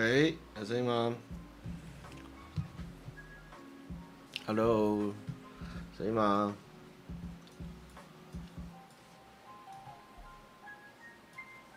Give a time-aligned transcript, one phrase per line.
[0.00, 1.14] 喂，有声音吗
[4.46, 5.12] ？Hello，
[5.94, 6.56] 声音吗？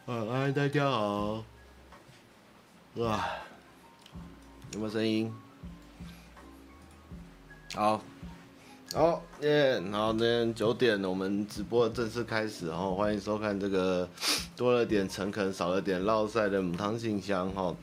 [0.05, 1.43] 晚安，大家好。
[2.95, 3.27] 哇，
[4.71, 5.29] 有没有声音？
[7.75, 8.01] 好，
[8.93, 9.81] 好耶！
[9.81, 14.07] 然后今天九点，我们直播正式开始，然后欢迎收看这个
[14.55, 17.75] 多了点诚恳，少了点烙赛的母汤信箱哈。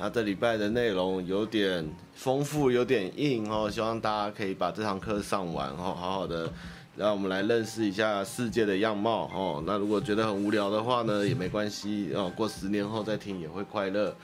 [0.00, 1.84] 那这礼拜的内容有点
[2.14, 6.48] 丰富，有点硬哦，希望大家可以把这堂课上完哦，好好的
[6.96, 9.62] 让我们来认识一下世界的样貌哦。
[9.66, 14.14] 那如果觉得很无聊的话呢，也没关系哦，过十年后再听也会快乐。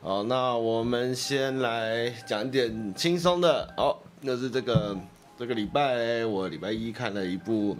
[0.00, 4.96] 哦，那我们先来讲一点轻松的哦，就是这个
[5.38, 7.76] 这个礼拜我礼拜一看了一部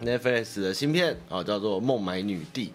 [0.00, 2.66] Netflix 的新片哦，叫做《孟买女帝》。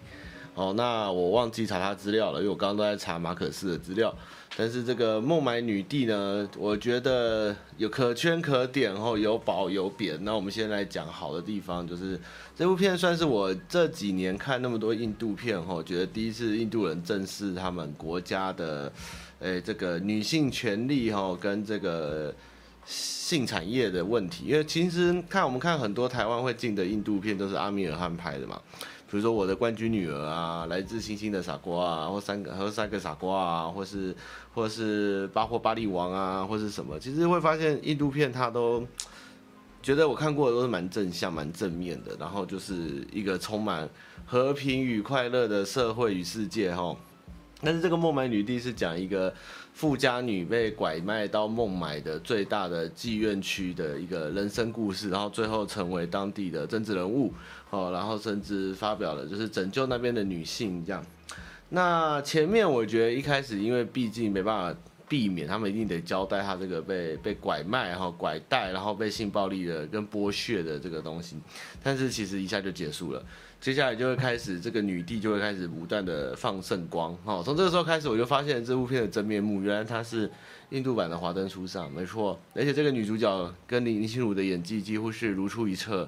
[0.55, 4.13] 哦，那我忘记查他资料了，因为我刚刚都在查马可仕的资料。
[4.57, 10.17] 但是这个孟买女帝呢，我觉得有可圈可点，然后有褒有贬。
[10.23, 12.17] 那我们先来讲好的地方，就是
[12.55, 18.89] 这部片算是我这几年看那么多印度片后，觉得第一次印度人正视他们国家的，
[19.39, 22.33] 诶，这个女性权利哈，跟这个
[22.85, 24.45] 性产业的问题。
[24.45, 28.61] 因为其实看我们看很多台湾会进的印度片，都是阿米尔汗拍的嘛。
[29.15, 34.13] 比如说我的冠军女儿啊，来自星星的傻瓜啊，或三个和三个傻瓜啊，或是
[34.53, 38.85] 或是巴霍巴利王啊，或是什么，其实会发现印度片它都
[39.81, 43.89] 觉得我看过的都是蛮正向、蛮正面的，然后就是一个充满
[44.25, 46.93] 和平与快乐的社会与世界哈。
[47.65, 49.33] 但是这个孟买女帝是讲一个
[49.73, 57.33] 富家女被拐卖到孟买的最大的妓院区的一个人生故事，然后最后成为当地的政治人物。
[57.71, 61.03] 哦，然后甚至发表了就是拯救那边的女性这样。
[61.69, 64.79] 那前面我觉得一开始，因为毕竟没办法
[65.09, 71.37] 避免，他们一定得交代他这个被被拐卖、然后拐带，然后被性暴力的跟剥削的这个东西。
[71.83, 73.21] 但是其实一下就结束了，
[73.59, 77.17] 接下来就会开始这个女帝就会开始不断的放圣光。
[77.25, 80.29] 哦，从这个时候开始，我就发现这部片的真面目，原来她是
[80.69, 82.39] 印度版的华灯初上，没错。
[82.53, 86.07] 而且这个女主角跟林心如的演技几乎是如出一辙。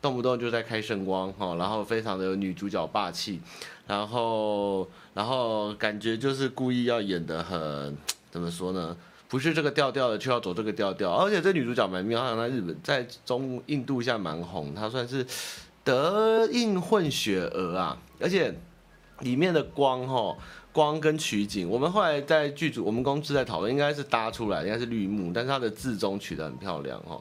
[0.00, 3.40] 动不动就在开圣光哈，然后非常的有女主角霸气，
[3.84, 7.96] 然后然后感觉就是故意要演得很
[8.30, 8.96] 怎么说呢？
[9.28, 11.10] 不是这个调调的，却要走这个调调。
[11.10, 15.26] 而且这女主角蛮妙，好像在日本在中印度下蛮红，她算是
[15.88, 17.96] 德印混血儿啊。
[18.20, 18.54] 而且
[19.20, 20.36] 里面的光哈
[20.70, 27.18] 光跟取景，我们后来在剧组，我们公司在讨论，应该是搭出来，应该是绿幕，但是它的字中取得很漂亮哈。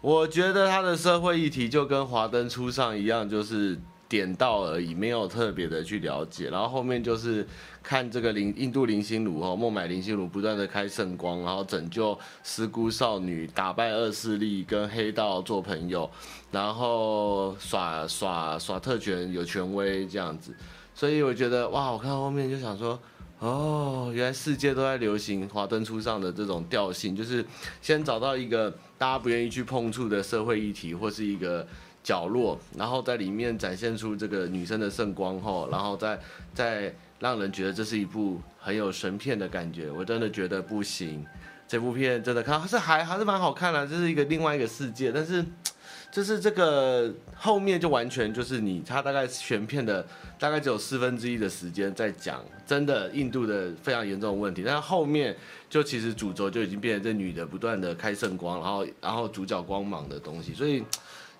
[0.00, 3.78] 我觉得他的社会议题就跟华灯初上一样，就是
[4.08, 6.48] 点到而已，没有特别的去了解。
[6.48, 7.46] 然后后面就是
[7.86, 16.10] 看这个林印度林心如哈孟买林心如不断的开圣光，然后拯救失孤少女，打败恶势力，跟黑道做朋友，
[16.50, 20.52] 然后耍耍耍特权，有权威这样子。
[20.92, 22.98] 所以我觉得哇，我看到后面就想说。
[23.38, 27.44] 哦，原来世界都在流行华灯初上的这种调性，就是
[27.82, 31.66] 先找到一个大家不愿意去碰触的社会议题或是一个
[32.02, 36.18] 角落，然后在里面展现出这个女生的圣光后，然后再
[36.54, 39.90] 再让人觉得这是一部很有神片的感觉。
[39.90, 41.24] 我真的觉得不行，
[41.68, 45.44] 这部片真的看还是还还是蛮好看的，这是一个另外一个世界，但是。
[46.08, 50.06] 就是这个后面就完全就是你，他大概全片的
[50.38, 55.36] 大概只有四分之一的时间在讲真的印度的非常严重的问题，但后面
[55.68, 60.82] 就其实主轴就已经变成这女的不断的开圣光，然后然后主角光芒的东西，所以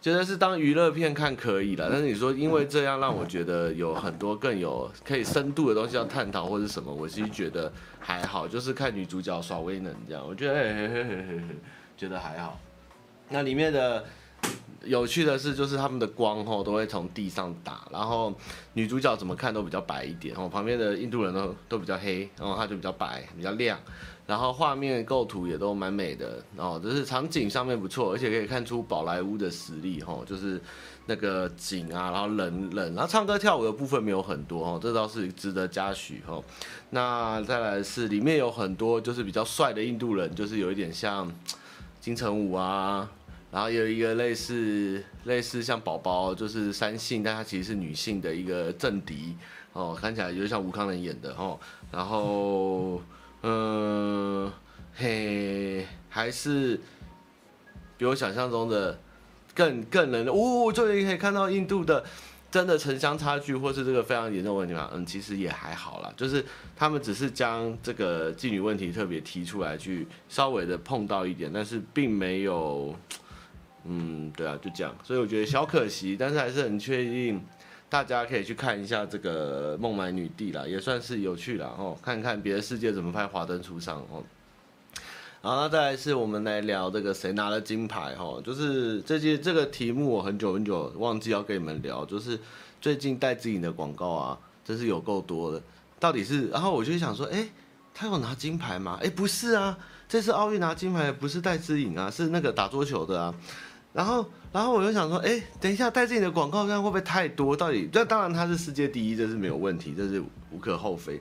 [0.07, 1.89] 觉得是当娱乐片看可以了。
[1.91, 11.43] 但是你说因为这样让我觉得有很多更有可以深度的东西要探讨或者什么，我其实觉得还好，就是看女主角耍威能这样，我觉得
[11.97, 12.57] 觉得还好。
[13.31, 14.05] 那里面的。
[14.85, 18.33] 有趣的是，就是他们的光吼都会从地上打，然后
[18.75, 23.77] 女主角怎么看都比较白一点，然后旁边的印度人都都比较黑，然后她就比较白，比较亮，
[24.27, 30.61] 然后画面构图也都蛮美的，哦就是场景上面不错，而且可以看出宝莱坞的实力吼，就是
[31.07, 36.45] 那个景啊，然后冷冷，然后唱歌跳舞的部分没有很多哦，这倒是值得嘉许吼。
[36.91, 41.33] 那再来是里面有很多就是比较帅的印度人，就是有一点像
[42.01, 43.09] 金城武啊。
[43.53, 49.35] 然后有一个类似类似像宝宝，就是三性，但她其实是女性的一个政敌
[49.73, 51.59] 哦，看起来有点像吴康仁演的哦。
[51.91, 53.01] 然后
[53.49, 54.53] 嗯
[54.97, 56.81] 嘿，还是
[57.97, 58.99] 比我想象中的
[59.55, 62.05] 更更能哦，这里可以看到印度的
[62.51, 64.91] 真的城乡差距或是这个非常严重问题吗？
[64.93, 66.45] 嗯，其实也还好啦，就是
[66.75, 72.97] 他们只是将这个妓女问题特别提出来，去稍微的碰到一点，但是并没有，
[73.85, 74.93] 嗯，对啊，就这样。
[75.05, 77.41] 所以我觉得小可惜，但是还是很确定，
[77.89, 84.23] 大家可以去看一下这个《孟买女帝》啦，也算是有趣啦哦，看看别的世界怎么拍华灯初上哦。
[85.43, 92.37] 好，那再来是我们来聊这个谁拿了金牌哈，就是这些这个题目我很久很久忘记要跟你们聊，就是
[92.81, 95.63] 最近戴资颖的广告啊，真是有够多的，
[96.01, 97.49] 到底是，然后我就想说，哎，
[97.95, 98.99] 他有拿金牌吗？
[99.01, 99.79] 哎，不是啊，
[100.09, 103.33] 这次奥运拿金牌不是戴资颖啊，是那个打桌球的啊，
[103.97, 107.57] 然后然后我就想说，哎，等一下戴资颖的广告这样会不会太多？
[107.57, 110.23] 到底，这当然他是世界第一，这是没有问题，这是
[110.53, 111.19] 无可厚非，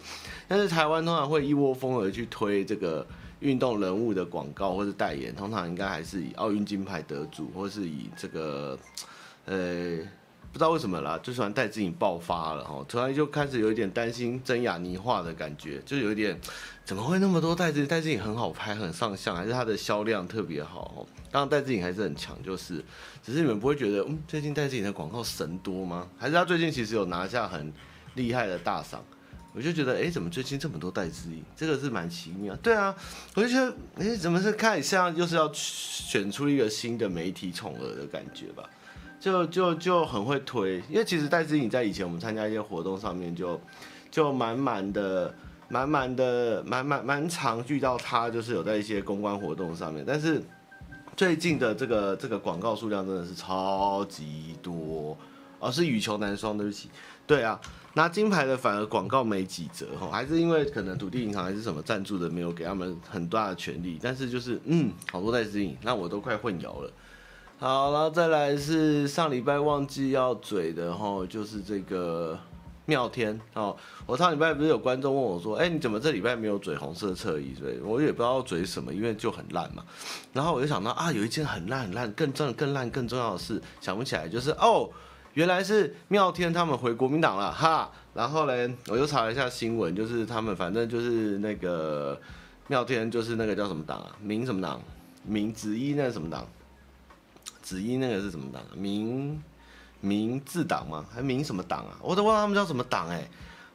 [0.48, 3.08] 但是台湾通常会一窝蜂的去推这个。
[3.42, 8.80] 运动人物的广告或是代言，通常应该还是以奥运金牌得主，或是以这个，
[9.46, 9.98] 呃，
[10.52, 16.40] 不知道为什么啦，就喜欢戴资颖爆发了哈，突然就开始有一点担心真亚尼化的感觉，就有一点
[16.86, 17.88] 怎么会那么多戴资颖？
[17.88, 21.08] 戴资颖很好拍，很上相，还是他的销量特别好？
[21.32, 22.86] 当然戴资颖还是很强，就是，
[23.24, 26.08] 只是你们不会觉得，嗯，最近戴资颖的广告神多吗？
[26.16, 27.74] 还是他最近其实有拿下很
[28.14, 29.04] 厉害的大赏？
[29.56, 31.44] 我就觉得，哎、怎么最近这么多戴资颖？
[31.56, 32.56] 这个是蛮奇妙。
[32.58, 32.96] 对啊，
[33.34, 38.64] 我就觉得，哎、怎么是看像又是要选出一个新的媒体宠儿的感觉吧？
[39.20, 43.60] 就就就很会推，因为其实戴资颖在以前我们参加一些活动上面就
[44.12, 45.34] 就满满的、
[45.70, 50.04] 满满的、满满蛮常遇到他，就是有在一些公关活动上面。
[50.06, 50.42] 但是
[51.16, 55.18] 最近的这个这个广告数量真的是超级多，
[55.60, 56.90] 而、哦、是羽球男双，对不起，
[57.26, 57.60] 对啊。
[57.98, 66.92] 拿金牌的反而广告没几则哈，还是因为可能土地银行还是什么赞助的没有给他们很大的权利，但是就是嗯，好多在资颖，那我都快混淆了。
[67.58, 72.38] 好，然后再来是上礼拜忘记要嘴的哈，就是这个
[72.86, 73.76] 妙天哦。
[74.06, 77.54] 我上礼拜不是有观众问我说，哎，你怎么这礼拜没有嘴红色侧翼？
[77.56, 79.84] 所以我也不知道嘴什么，因为就很烂嘛。
[80.34, 84.90] 然后我就想到啊，有一件很烂很烂，更重更烂更重要的事，想不起来，就是哦。
[85.34, 92.18] 原来是妙天他们回国民党了哈，然后呢，我又查了一下新闻，就是他们反正就是那个
[92.70, 94.82] 妙天就是那个叫什么党啊，民什么党，
[95.26, 96.48] 民子一那个什么党，
[97.62, 98.64] 子一那个是什么党？
[98.78, 99.38] 民
[100.06, 101.06] 民自党吗？
[101.14, 101.98] 还民什么党啊？
[102.02, 103.28] 我都忘了他们叫什么党哎，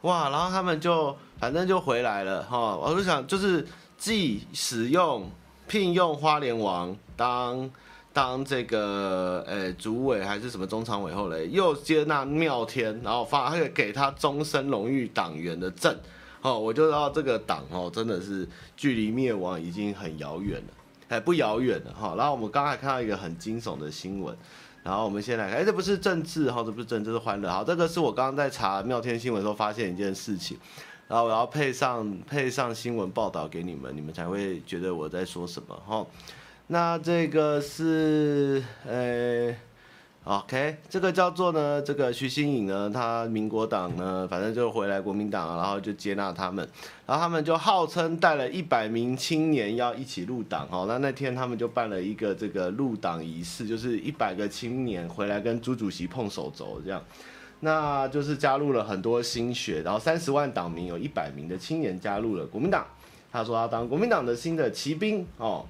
[0.03, 3.67] 哇，然后他们就反正就回来了哈，我就想就是
[3.99, 5.31] 既使用
[5.67, 7.71] 聘用花莲王当。
[8.13, 15.97] 当这个诶、主委还是什么中常委后嘞，又接纳妙天，然后发还给他终身荣誉党员的证，
[16.43, 18.47] 哦，我就知道这个党哦真的是
[18.77, 20.75] 距离灭亡已经很遥远了，
[21.09, 22.17] 还不遥远了哈。
[22.19, 24.37] 然后我们刚才看到一个很惊悚的新闻，
[24.83, 27.51] 然后我们先来看，哎这不是政治哈，这不是政治，是欢乐。
[27.51, 30.57] 好，这个是我刚刚在查妙天新闻的时候发现一件事情，
[31.07, 36.07] 然后我要配上配上新闻报道给你们，你们才会觉得我在说什么哈。
[36.69, 39.55] 那这个是呃
[40.31, 46.65] ，OK，这个叫做呢，这个徐新颖呢，他民国党呢，反正就回来国民党，然后就接纳他们，
[47.05, 57.03] 然后他们就号称带了一百名青年要一起入党，哦，那那天他们就办了一个这个入党仪式，就是一百个青年回来跟朱主席碰手肘这样，
[57.59, 62.87] 那就是加入了很多心血，然后三十万党民有一百名的青年加入了国民党，
[63.33, 65.67] 他说要当国民党的新的骑兵哦。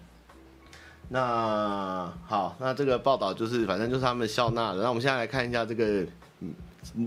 [1.13, 4.81] 那好，那这个报道就是，反正就是他们笑纳的。
[4.81, 6.07] 那我们现在来看一下这个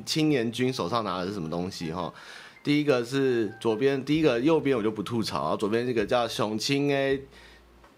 [0.05, 2.13] 青年军手上拿的是什么东西哈。
[2.61, 7.25] 第一个是左边，第一个右边我就不吐槽，然后左边这个叫熊青 A，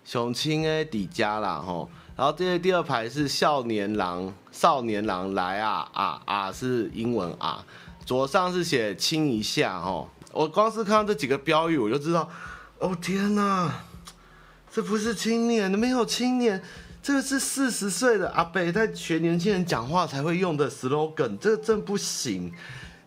[0.03, 1.87] 熊青 A 底加啦哈。
[2.15, 7.65] 然后这第二排是少年郎，少年郎来啊啊啊是英文啊，
[8.05, 10.07] 左上是写亲一下哈。
[10.31, 12.29] 我光是看到这几个标语，我就知道，
[12.77, 13.71] 哦天哪！
[14.75, 16.61] 这不是青年，没有青年，
[17.01, 22.51] 这个是四十岁的阿北在学年轻人讲话才会用的 slogan，这个真不行。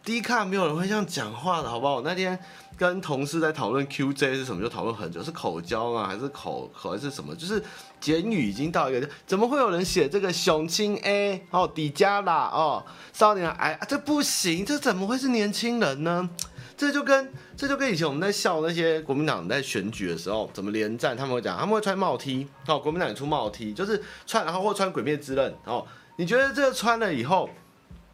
[0.03, 1.97] 第一看没有人会这样讲话的，好不好？
[1.97, 2.39] 我那天
[2.79, 7.37] 跟同事在讨论 QJ 是什么，就讨论很久，是口交啊，还是口口还是什么？
[7.37, 7.63] 就是
[8.01, 12.83] 简语已经到一个，怎么会有人写这个熊青 A 哦底加啦哦
[13.13, 16.31] 少年哎、啊，这不行，这怎么会是年轻人呢？
[16.79, 25.85] 这就跟这就跟以前我们在笑那些国民党在选举的时候怎么连战，他们会讲他们会穿帽 T 哦，国民党出帽 T，就是穿然后或穿鬼灭之刃哦。
[26.17, 27.51] 你觉得这个穿了以后，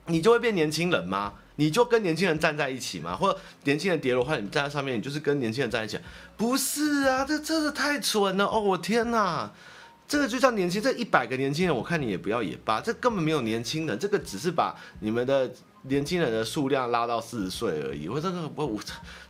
[0.06, 1.34] 你就会变年轻人吗？
[1.56, 3.14] 你就跟年轻人站在一起吗？
[3.14, 5.98] 或者年轻人跌落，或者你站在上面，你就是跟年轻人站在一起？
[6.36, 8.58] 不是啊，这真的太蠢了哦！
[8.58, 9.52] 我天哪，
[10.08, 15.50] 这个就叫年轻，这一百个年轻人，我看你也不要也罢，这根本没有年轻人，这个只是把你们的
[15.84, 18.08] 年轻人的数量拉到四十岁而已。
[18.08, 18.80] 我这个我我，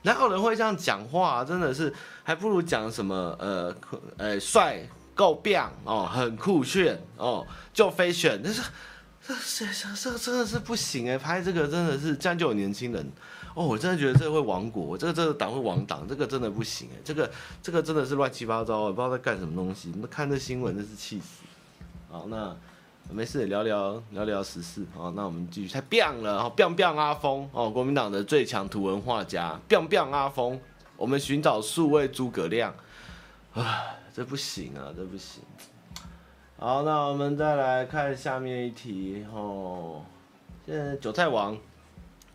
[0.02, 1.44] 哪有人会这样讲话？
[1.44, 1.92] 真的是，
[2.22, 3.74] 还不如讲什么呃
[4.16, 4.80] 呃帅
[5.14, 8.62] 够棒哦，很酷炫哦，就 fashion，但是
[9.26, 13.12] 这这这这真的是不行哎，拍这个真的是这样就年轻人。
[13.54, 17.30] 哦，我真的觉得这个会亡国，这个这个党会亡党，这个真的不行哎，这个
[17.62, 19.92] 这个真的是乱七八糟，我不知道在干什么东西。
[19.96, 21.44] 那看这新闻真是气死。
[22.10, 22.56] 好，那
[23.10, 24.84] 没事，聊聊聊聊时事。
[24.94, 25.72] 好，那我们继续。
[25.72, 30.60] 太棒了，好棒棒阿峰哦，国民党的最强图文画家，棒棒阿峰。
[30.96, 32.74] 我们寻找数位诸葛亮。
[33.52, 35.42] 啊，这不行啊，这不行。
[36.56, 40.02] 好，那我们再来看下面一题哦。
[40.66, 41.56] 现在韭菜王。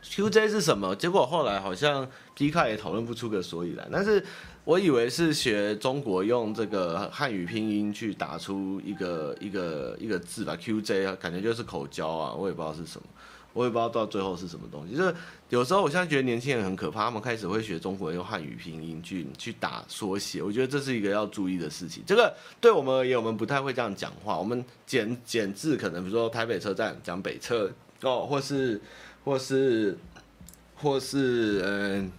[0.01, 0.95] QJ 是什么？
[0.95, 3.85] 结果后来好像 P 卡也讨论不出个所以然。
[3.91, 4.25] 但是
[4.69, 10.55] 我以为是学中国用这个汉语拼音去打出一个一个一个字吧。
[10.55, 13.07] QJ 啊感觉就是口交啊，我也不知道是什么，
[13.53, 14.95] 我也不知道到最后是什么东西。
[14.95, 15.11] 就是
[15.49, 22.03] 有时候我现在觉得年轻人很可怕，他们开始会学中国人用汉语拼音去去打缩写，我觉得这是一个要注意的事情。
[22.05, 27.71] 这个对我们而言，我们不太会这样讲话，我们简简字可能比如说台北车站讲北车
[28.03, 28.79] 哦，或是。
[29.25, 29.97] 或是，
[30.75, 32.11] 或是，嗯，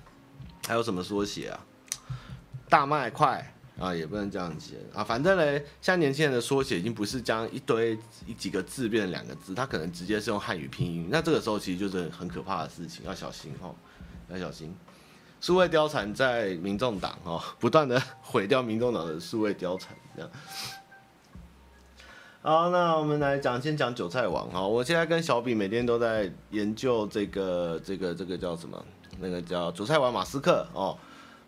[0.66, 1.60] 还有什么缩写啊？
[2.70, 5.02] 大麦快啊，也不能这样写啊。
[5.02, 11.08] 反正嘞，像年轻人的缩写已经不是将一堆一几个字变成两个字，他可能直接是用汉语拼音。
[11.10, 13.74] 那这个时候其实就是很可怕的事情，要小心哦，
[14.28, 14.74] 要小心。
[15.40, 20.30] 数位貂蝉在民众党哦，不断的毁掉民众党的数位貂蝉这样。
[22.42, 24.66] 好，那我们来讲，先讲韭菜王哈。
[24.66, 28.82] 我现在跟小比每天都在研究这个、这个、这个叫什么？
[29.18, 30.96] 那个叫韭菜王马斯克哦。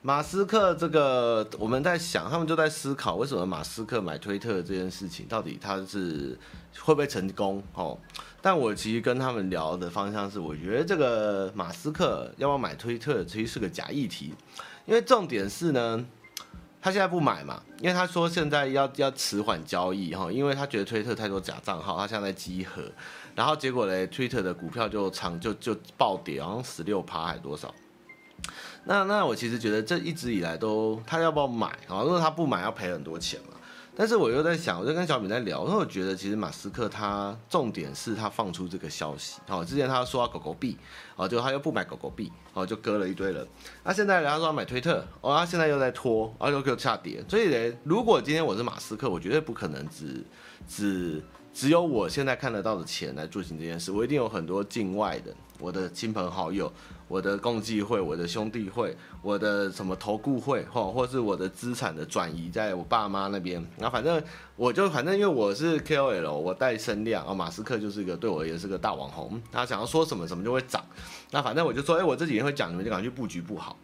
[0.05, 6.37] 马斯克这个，我们在想，他们就在思考，为什么马斯克买推特这件事情，到底他是
[6.81, 7.97] 会不会成功哦？
[8.41, 14.35] 但我其实跟他们聊的方向是，我觉得这个马斯克要不要买推特，其实是个假议题，
[14.87, 16.05] 因为重点是呢。
[16.85, 22.83] 他现在不买嘛，因为他说现在要要迟缓交易哈，因为他觉得推特太多假账号，他现在在集合，
[23.37, 27.73] 然后结果嘞，推特的股票就长就就暴跌，好像十六趴还多少。
[28.85, 32.03] 那那我其实觉得这一直以来都他要不要买啊？
[32.03, 33.57] 如果他不买，要赔很多钱嘛。
[33.95, 40.79] 但是我又在想，我就跟小敏在聊，因为我觉得其实马斯克他重点是他放出这个消息，哦，之前他说要狗狗币，
[41.15, 43.47] 哦，就他又不买狗狗币，哦，就割了一堆人。
[43.85, 47.23] 那现在他说要买推特，哦，他现在又在拖，然后又又下跌。
[47.29, 50.25] 所以呢，如果今天我是马斯克，我绝对不可能只
[50.67, 51.23] 只
[51.53, 55.35] 只有我现在看得到的钱来做行这件事，我一定有很多境外的。
[55.59, 56.73] 我的亲朋好友，
[57.13, 63.63] 我的共济会，我的兄弟会，我的什么投顾会，或或是我的资产的转移在我爸妈那边。
[63.77, 64.23] 那反正
[64.57, 67.35] 我就反正因为我是 KOL，我带声量啊。
[67.35, 70.83] 马斯克就是一个对我也是个大网红，他想要说什么什么就会涨。
[71.31, 73.77] 那反正我就说，哎、我这几天会讲，你们就赶快去布局布好。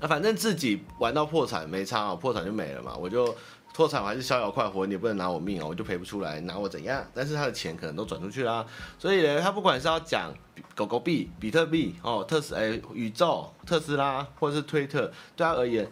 [0.00, 3.32] 那反正自己玩到破产没差啊，破产就没了嘛，我就。
[3.74, 7.04] 破产我还是逍遥快活，你也不能拿我命哦，我就赔不出来，拿我怎样？
[7.12, 8.64] 但是他的钱可能都转出去啦，
[9.00, 10.32] 所以呢，他不管是要讲
[10.76, 15.90] 狗狗币、比特币哦、特斯哎宇宙、特斯拉或者是推特，对他而言，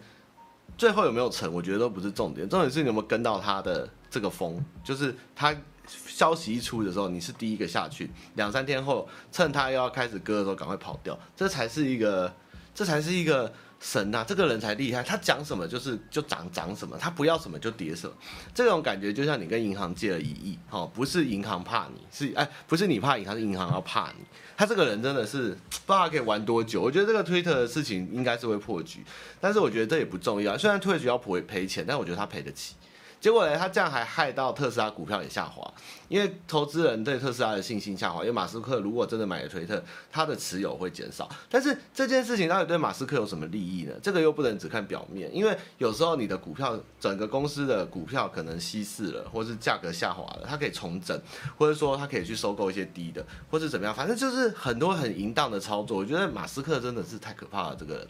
[0.77, 5.53] 最后有没有成，我觉得都不是重点，重点是你有没有跟到他的这个风，就是他
[5.85, 12.33] 消息一出的时候，你是第一个下去，两三天后趁他又要开始割的时候赶快跑掉，这才是一个，
[12.73, 13.51] 这才是一个。
[13.83, 18.15] 神呐、这个人才厉害，他讲什么就是就涨涨什么，他不要什么就跌什么，
[18.55, 24.23] 这种感觉就像你跟银行借了一亿，哦，不是银行怕你，是哎，不是你怕银行，是银行要怕你。
[24.55, 25.49] 他这个人真的是
[25.85, 26.81] 不知道可以玩多久。
[26.81, 29.03] 我觉得这个推特的事情应该是会破局，
[29.41, 30.57] 但是我觉得这也不重要。
[30.57, 32.75] 虽然推特要赔赔钱，但我觉得他赔得起。
[33.23, 35.73] 结果呢，他这样还害到特斯拉股票也下滑，
[36.09, 38.19] 因为投资人对特斯拉的信心下滑。
[38.19, 41.29] 因为马斯克如果真的买了推特，他的持有会减少。
[41.49, 43.93] 但是这件事情到底对马斯克有什么利益呢？
[44.03, 51.17] 这个又不能只看表面，因为有时候你的股票，整个公司的股票可能稀释了，或是价格下滑了，它可以重整，
[51.57, 55.97] 或者说它可以去收购一些低的，或是怎么样，反正就是很多很淫荡的操作。
[55.97, 58.07] 我觉得马斯克真的是太可怕了，这个人。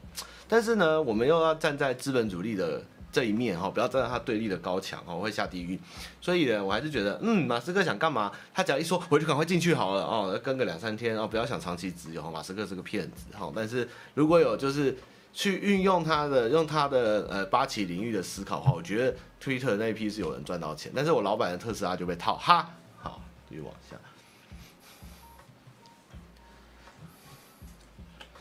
[0.47, 2.81] 但是呢，我们又要站在资本主义的。
[3.13, 5.79] 这一面哈，不要站在他对立的高墙哦，会下地狱。
[6.19, 8.31] 所以呢，我还是觉得，嗯，马斯克想干嘛？
[8.51, 12.31] 他只要一说，我就赶快进去好了哦，跟个两三天哦，不要想长期持有。
[12.31, 14.97] 马斯克是个骗子哈，但是如果有就是
[15.31, 22.67] 去运用他的用他的呃八旗领域的思考的话，我觉得 Twitter 那一批是有人赚到钱，但是我老板的特斯拉就被套哈。
[22.97, 23.95] 好，继续往下。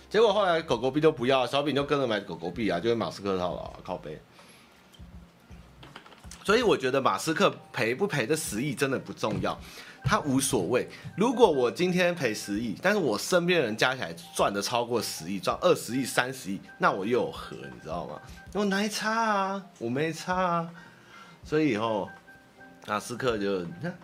[0.09, 4.21] 结果后来狗狗币都不要，小饼就跟着买狗狗币啊，就跟马斯克套了靠背。
[6.45, 9.57] 所以我觉得马斯克赔不赔这十亿真的不重要，
[10.05, 10.89] 他无所谓。
[11.17, 17.55] 如果我今天赔十亿，但是我身边人加起来赚的超过十亿，赚二十亿、三十亿，那我又有何？
[17.57, 18.21] 你知道吗？
[18.55, 19.67] 我哪差啊？
[19.79, 20.71] 我没差啊。
[21.45, 22.09] 所以以后
[22.87, 23.95] 马斯克就你看，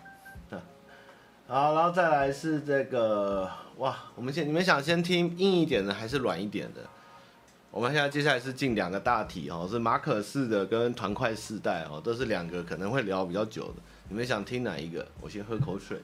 [1.48, 6.80] 好，然后再来是这个哇，我们先你们想先听硬一点的还是软一点的？
[7.70, 13.74] 我们现在接下来是进两个大题哦，是马可仕的跟团块世代哦，都是两个可能会聊比较久的。
[14.08, 15.06] 你们想听哪一个？
[15.20, 16.00] 我先喝口水。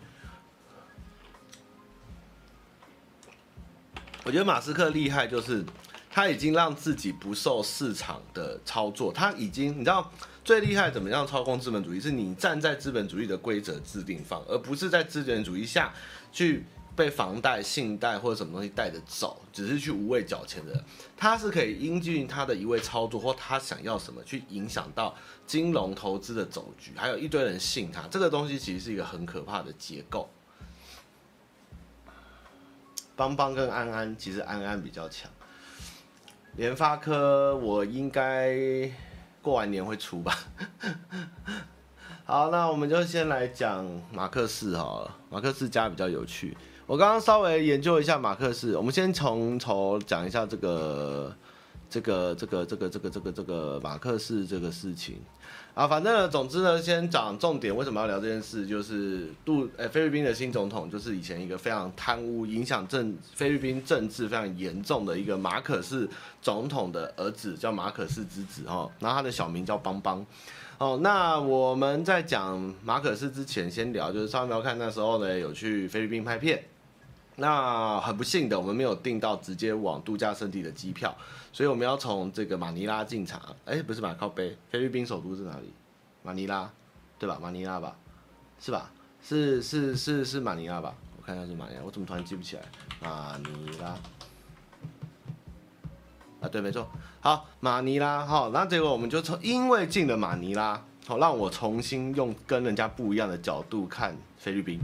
[4.25, 5.65] 我觉得马斯克厉害，就是
[6.11, 10.13] 他已经让自己不受市场的操作，他已经你知道
[10.45, 11.99] 最厉害怎么样操控资本主义？
[11.99, 15.93] 是你站在资本主义的规则制定方，而不是在资本主义下
[16.31, 16.65] 去。
[16.97, 20.85] 被房贷、信贷或者什么东西带着走，只是去无谓缴钱的，
[21.17, 25.15] 他是可以依据他的一味操作或他想要什么去影响到
[25.47, 30.31] 金融投资的走局，还有一堆人信他，这个东西其实是一个很可怕的结构。
[33.17, 35.31] 邦邦跟安安，其实安安比较强。
[36.57, 38.57] 联发科我应该
[39.43, 40.39] 过完年会出吧。
[42.25, 46.57] 好，那我们就先来讲马克仕好了，马克仕家比较有趣。
[46.87, 51.35] 我刚刚稍微研究一下马克思，我们先从头讲一下这个
[51.89, 55.17] 这个这个这个这个这个这个马克思这个事情
[55.73, 55.89] 啊。
[55.89, 57.75] 反正，总之呢，先讲重点。
[57.75, 58.67] 为什么要聊这件事？
[58.67, 66.07] 就是杜呃菲律宾的新总统，就是以前一个非常贪污、影响政菲律宾政治非常严重的一个马可仕
[66.43, 68.87] 总统的儿子，叫马可仕之子哈。
[69.01, 70.25] 然后他的小名叫邦邦。
[70.77, 76.63] 哦，那我们在讲马可仕之前，先聊就是上面要看那时候呢，有去菲律宾拍片。
[77.37, 81.13] 那很不幸的，我们没有订到直接往度假胜地的机票，
[81.53, 83.41] 所以我们要从这个马尼拉进场。
[83.65, 85.73] 哎，不是马靠背，菲律宾首都是哪里？
[86.23, 86.71] 马尼拉，
[87.19, 87.39] 对吧？
[87.43, 87.97] 马尼拉吧，
[88.61, 88.91] 是吧？
[89.21, 90.95] 是是是是马尼拉吧？
[91.17, 92.63] 我看一下是马尼拉，我怎么突然记不起来？
[93.01, 93.89] 马尼拉，
[96.41, 96.89] 啊，对，没错。
[97.21, 104.81] 好，马尼拉，好，那结果我们就从因为进了马尼拉，好，让我重新用跟人家不一样的角度看菲律宾。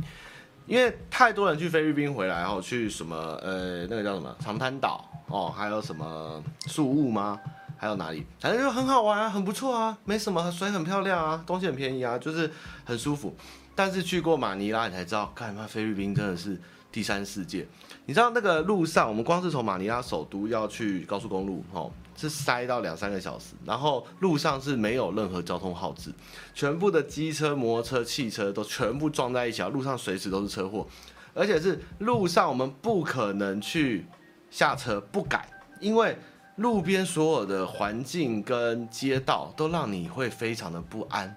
[0.70, 7.40] 因为太多人去菲律宾回来，然后去什么呃，那个叫什么长滩岛哦，还有什么宿雾吗？
[7.76, 8.24] 还有哪里？
[8.38, 12.48] 反正就很好玩啊，很不错啊，没什么，水很漂亮啊，东西很便宜啊，就是
[12.84, 13.36] 很舒服。
[13.74, 16.56] 但是去过马尼拉，你才知道，干嘛菲律宾真的是
[16.92, 17.66] 第三世界。
[18.06, 21.90] 你知道那个路上，我们光是从马尼拉首都要去高速公路，哦。
[22.16, 26.12] 是塞到两三个小时，然后路上是没有任何交通号志，
[26.52, 30.86] 全部的机车、摩托车、汽车都全部撞在一起，路上随时都是车祸，
[31.32, 34.04] 而且是路上我们不可能去
[34.50, 35.48] 下车，不改，
[35.80, 36.14] 因为
[36.56, 41.34] 路边所有的环境跟街道都让你会非常的不安，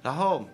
[0.00, 0.46] 然后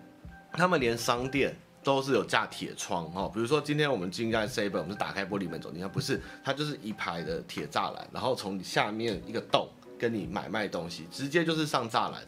[0.51, 12.21] 他们连商店都是有架铁窗哦，比如说今天我们进在 Seven，我们是打开玻璃门走进，它不是，它就是一排的铁栅栏，然后从下面一个洞跟你买卖东西，直接就是上栅栏，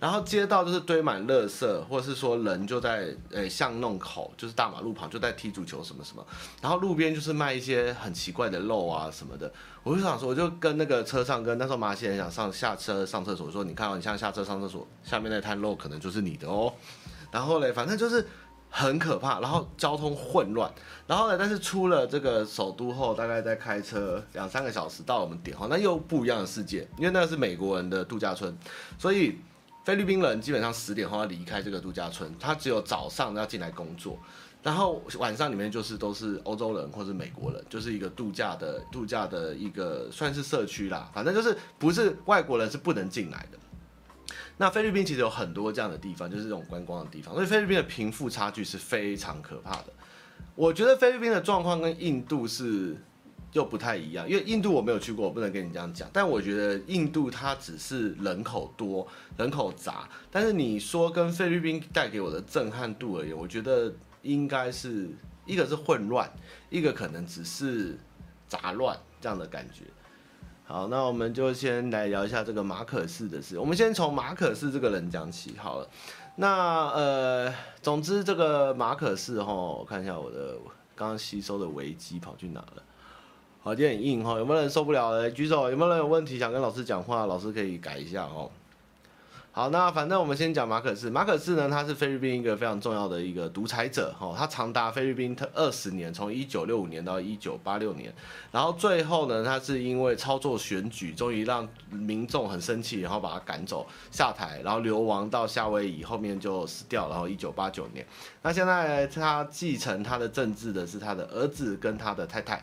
[0.00, 6.26] 然后街道就是堆满垃圾，或者是说人就在呃、巷弄口，就是大马路旁就在踢足球什么什么，
[6.60, 9.50] 然后路边就是卖一些很奇怪的肉啊什么的，
[9.84, 16.72] 我就想说，我就跟那个车上跟那时候马来西亚人想上下车上厕所，说你看哦，你像下车上厕所，下面那摊肉可能就是你的哦，
[17.30, 18.26] 然后嘞，反正就是。
[18.70, 20.70] 很可怕，然后交通混乱，
[21.06, 28.56] 然后呢，但是出了这个首都后，大概在开车两三个小时到我们点后，那又不一样的世界，因为那是美国人的度假村，
[28.98, 29.38] 所以
[29.84, 34.18] 菲律宾人基本上十点后要离开这个度假村，他只有早上要进来工作，
[34.62, 43.58] 然后晚上里面就是都是欧洲人或是美国人，就是一个度假的度假的一个算是社区啦，反正就是不是外国人是不能进来的。
[44.58, 49.86] 那菲律宾其实有很多这样的地方，就是这种观光的地方，所以菲律宾的贫富差距是非常可怕的。
[50.54, 52.96] 我觉得菲律宾的状况跟印度是
[53.52, 56.10] 又不太一样，因为印度我没有去过，我不能跟你这样讲。
[56.12, 65.08] 但我觉得印度它只是人口多、人口杂，但是你说跟菲律宾带给我的震撼度而言，我觉得应该是
[65.46, 66.28] 一个是混乱，
[66.68, 67.96] 一个可能只是
[68.48, 69.84] 杂乱这样的感觉。
[70.70, 73.58] 好，那我们就先来聊一下这个马可仕的事。
[73.58, 75.88] 我们先从马可仕这个人讲起好了。
[76.36, 80.58] 那呃，总之这个马可仕哈，我看一下我的
[80.94, 82.82] 刚刚吸收的危机跑去哪了。
[83.62, 85.70] 好，今天很硬哈，有没有人受不了的举手？
[85.70, 87.24] 有没有人有问题想跟老师讲话？
[87.24, 88.50] 老师可以改一下哦。
[89.58, 91.10] 好，那反正我们先讲马可仕。
[91.10, 98.14] 马可仕呢，他是菲律宾一个非常重要的一个独裁者，哈，他长达菲律宾特二十年，从一九六五年到一九八六年，
[98.52, 108.06] 然后最后呢，他是因为操作选举，终于让民众很生气，然后把他赶走下台，然后流亡到夏威夷，后面就死掉，然后一九八九年，
[108.42, 112.62] 那现在他继承他的政治的是他的儿子跟他的太太。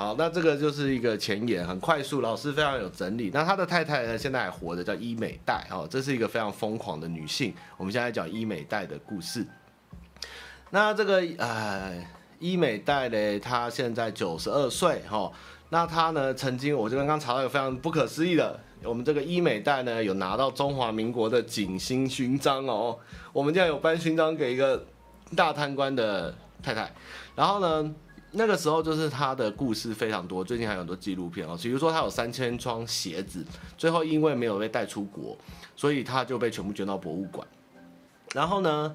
[0.00, 3.30] 好，那这个就是一个前言，很快速，老师非常有整理。
[3.34, 7.52] 那他的太太呢，现在还活着，叫伊美代，哦，这是一个非常疯狂的女性。
[7.76, 9.46] 我们现在讲伊美代的故事。
[10.70, 12.02] 那这个呃，
[12.38, 15.30] 伊美代呢，她现在九十二岁，哈。
[15.68, 22.98] 那她呢，曾经我就刚刚查到一个非常不可思议的，我们这个伊美代呢，有拿到中华民国的景星勋章哦。
[23.34, 24.82] 我们现在有颁勋章给一个
[25.36, 26.90] 大贪官的太太，
[27.36, 27.94] 然后呢，
[28.32, 33.44] 那个时候就是他的故事非常多，最近还有很多纪录片哦，比如说他有三千双鞋子，
[33.76, 35.36] 最后因为没有被带出国，
[35.74, 37.46] 所以他就被全部捐到博物馆。
[38.32, 38.94] 然后呢，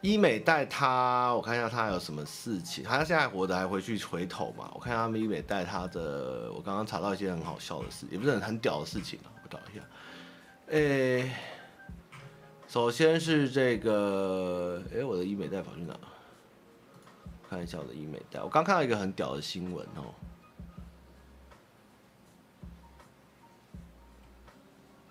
[0.00, 4.70] 医美带他，我看一下他有什么事情，他现在还活着还回去回头嘛？
[4.72, 9.82] 我看他们医美带他的，我刚刚查到一些很好笑的事，也不是很很屌的事情啊，我找一下。
[10.68, 11.32] 诶，
[12.68, 16.00] 首先是这个，诶，我的医美代跑去哪了？
[17.48, 20.12] 看一下我的医美袋，我刚看到一个很屌的新闻哦，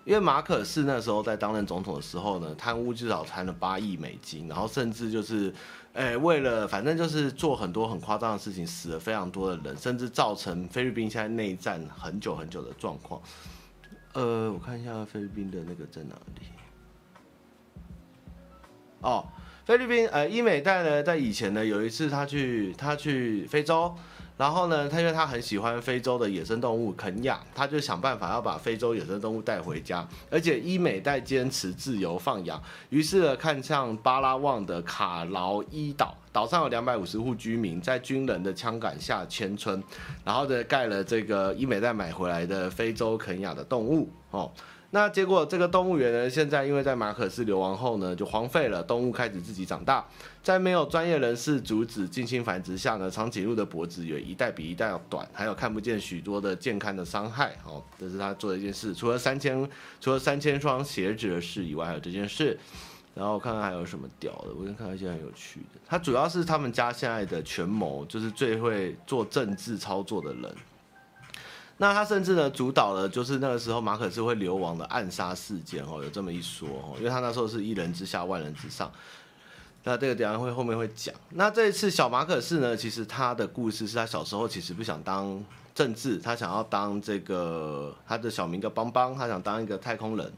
[0.04, 5.52] 因为马可仕那时候在担任总统的时候呢，贪污至少贪了八亿美金，然后甚至就是，
[5.92, 13.20] 哎，为了反正就是做很多很夸张的事情，死了非常多的人，甚至造成菲律宾现在内战很久很久的状况。
[14.12, 16.46] 呃，我看一下菲律宾的那个在哪里？
[19.00, 19.26] 哦。
[19.68, 23.94] 菲律宾呃，伊美代呢，在以前呢，有一次他去他去非洲，
[24.38, 39.82] 然后呢，他因为他很喜欢非洲的野生动物肯亚，他就想办法要把非洲野生动物带回家，而且伊美代坚持自由放养，于是呢，看向巴拉望的卡劳伊岛，岛上有两百五十户居民，在军人的枪杆下迁村，
[40.24, 44.50] 然后呢，盖了这个伊美代买回来的非洲肯亚的动物哦。
[44.90, 48.82] 那结果这个动物园呢，现在因为在马可斯流亡后呢，就荒废了。
[48.82, 50.02] 动物开始自己长大，
[50.42, 57.54] 在没有专业人士阻止近亲繁殖下呢，长颈鹿的脖子也一代比一代要短，还有看不见许多的健康的伤害。
[57.66, 58.94] 哦，这是他做的一件事。
[58.94, 59.68] 除了三千，
[60.00, 62.58] 除了三千双鞋子的事以外，还有这件事。
[63.14, 65.80] 然后看看还有什么屌的，我先看看一些很有趣的。
[65.88, 70.54] 他主要是他们家现在的权谋，就是最会做政治操作的人。
[71.80, 78.90] 那他甚至呢，主导了就是那个时候马可仕会流亡的暗杀事件哦，有这么一说哦，因为他那时候是一人之下万人之上。
[79.84, 81.14] 那这个等下会后面会讲。
[81.30, 90.32] 那这一次小马可仕呢，其实他的故事是他小时候其实不想当政治，他想要当这个他的小名叫邦邦，他想当一个太空人。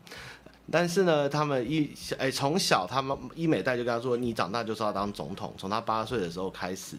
[0.70, 6.96] 但是呢，他们一哎从小他们伊美代就跟他说，你长大就是要当总统，从他八岁的时候开始。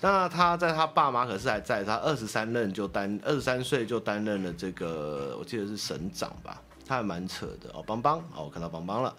[0.00, 9.14] 那他在他爸妈可是还在，他二十三任就担二十三岁就担任了这个，我记得是省长吧，他还蛮扯的哦，邦邦哦，我看到邦邦了。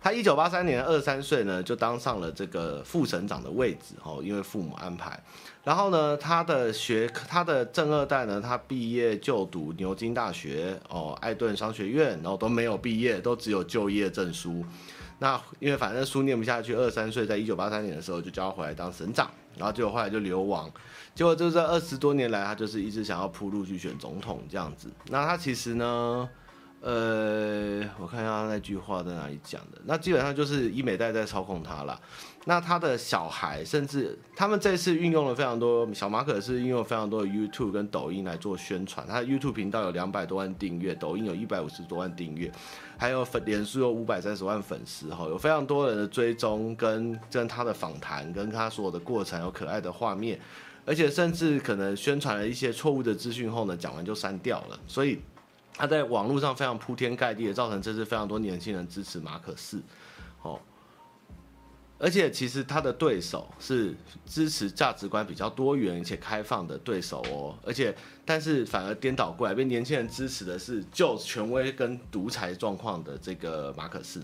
[0.00, 5.22] 他一九八三年二十三岁呢，就当上了这个副省长的位置哦，因为父母安排。
[5.62, 14.64] 然后呢，他的学他的正二代呢，他毕业就读牛津大学哦，艾顿商学院，然后都没有毕业，都只有就业证书。
[15.20, 19.30] 那因为反正书念不下去，二十三岁在一九八三年的时候就叫回来当省长。
[19.56, 20.70] 然后结果后来就流亡，
[21.14, 24.90] 结果就是这二十多年来，他就是一直想要铺路去选总统这样子。
[25.08, 26.28] 那他其实呢，
[26.80, 29.78] 呃，我看一下他那句话在哪里讲的。
[29.84, 32.00] 那基本上就是伊美代在操控他了。
[32.44, 39.06] 那他的小孩，甚至他们这次运用了非常多，小马可是运用非常多的 YouTube 跟抖音来做宣传。
[39.06, 42.50] 他的 YouTube 频道有两百多万订阅，抖音有一百五十多万订阅，
[43.02, 50.38] 还有粉脸书有五百三十万粉丝哈，有非常多人的追踪跟跟他的访谈，跟他所有的过程有可爱的画面，
[50.86, 55.18] 而且甚至可能宣传了一些错误的资讯后呢，讲完就删掉了，所以
[55.74, 59.82] 他在网络上非常铺天盖地的，造成这次非常多年轻人支持马可仕，
[60.42, 60.60] 哦。
[61.98, 63.94] 而且其实他的对手是
[64.26, 67.92] 支持价值观比较多元且开放的对手哦，而且
[68.24, 74.20] 但是反而颠倒过来，被年轻人支持的是旧权威跟独裁状况的这个马可仕。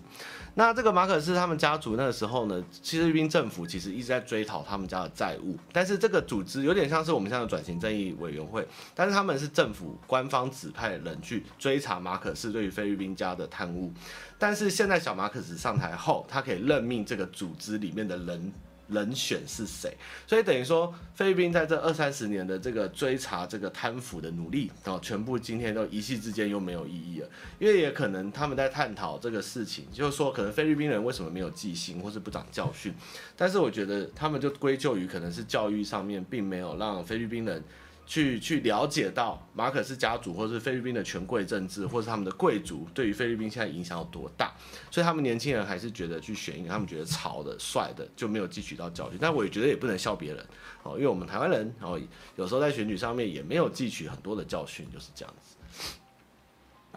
[0.55, 13.93] 那这个马可仕他们家族那个时候呢，菲律宾政府其实一直在追讨他们家的债务，但是这个组织有点像是我们现在的转型正义委员会，但是他们是政府官方指派人去追查马可仕对于菲律宾家的贪污。
[14.37, 18.53] 但是现在小马可仕上台后，他可以任命这个组织里面的人
[18.89, 19.95] 人选是谁。
[20.27, 27.29] 所以等于说，菲律宾在这二三十年的这个追查这个贪腐的努力，啊，全部今天都一夕之间又没有意义了。
[27.59, 32.93] 因为也可能他们在探讨这个事情，就是说，可能菲律宾人为什么没有记性，或是不长教训。
[33.37, 37.63] 但是我觉得他们就归咎于可能是教育上面并没有让菲律宾人。
[38.09, 44.51] 去去了解到马可仕家族，或是菲律宾的权贵政治，或是他们的贵族对于菲律宾现在影响有多大，
[44.89, 49.19] 所以他们年轻人还是觉得去选一个他们觉得潮的、帅的，就没有汲取到教训。
[49.21, 50.43] 但我也觉得也不能笑别人
[50.81, 52.01] 哦，因为我们台湾人哦，
[52.35, 55.55] 有时候在选举上面也没有汲取很多的教训，就是这样子。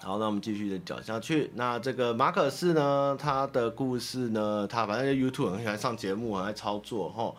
[0.00, 1.50] 好，那我们继续的讲下去。
[1.54, 7.34] 那这个马可仕呢，他的故事呢，他反正 YouTube 很喜欢上节目，很爱操作哈。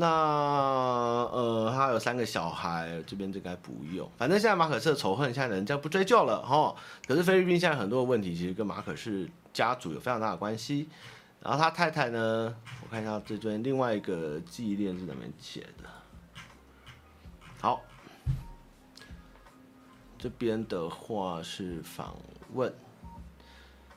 [0.00, 4.08] 那呃，他有三个小孩，这边就该不用。
[4.16, 6.72] 反正现在马可仕的仇恨，现在人家不追究了哈。
[7.04, 10.88] 可是菲律宾现在很多的问题，其实跟马可是家族有非常大的关系。
[11.42, 15.90] 然后他太太呢，我看一下这边另外一个记忆链是怎么写的。
[17.60, 17.82] 好，
[20.16, 22.14] 这边的话是访
[22.54, 22.72] 问。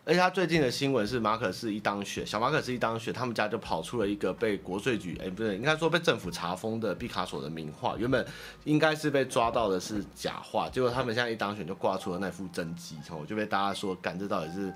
[0.04, 8.26] 而且他最近的新闻是马可是一当选，小马可是一当选，他们家就跑出了一个被国税局，哎，不对，应该说被政府查封的毕卡索的名画，原本
[8.64, 14.74] 应该是被抓到的是假画，结果他们现在一当选就挂出了那副真迹，我就被大家说，干这到底是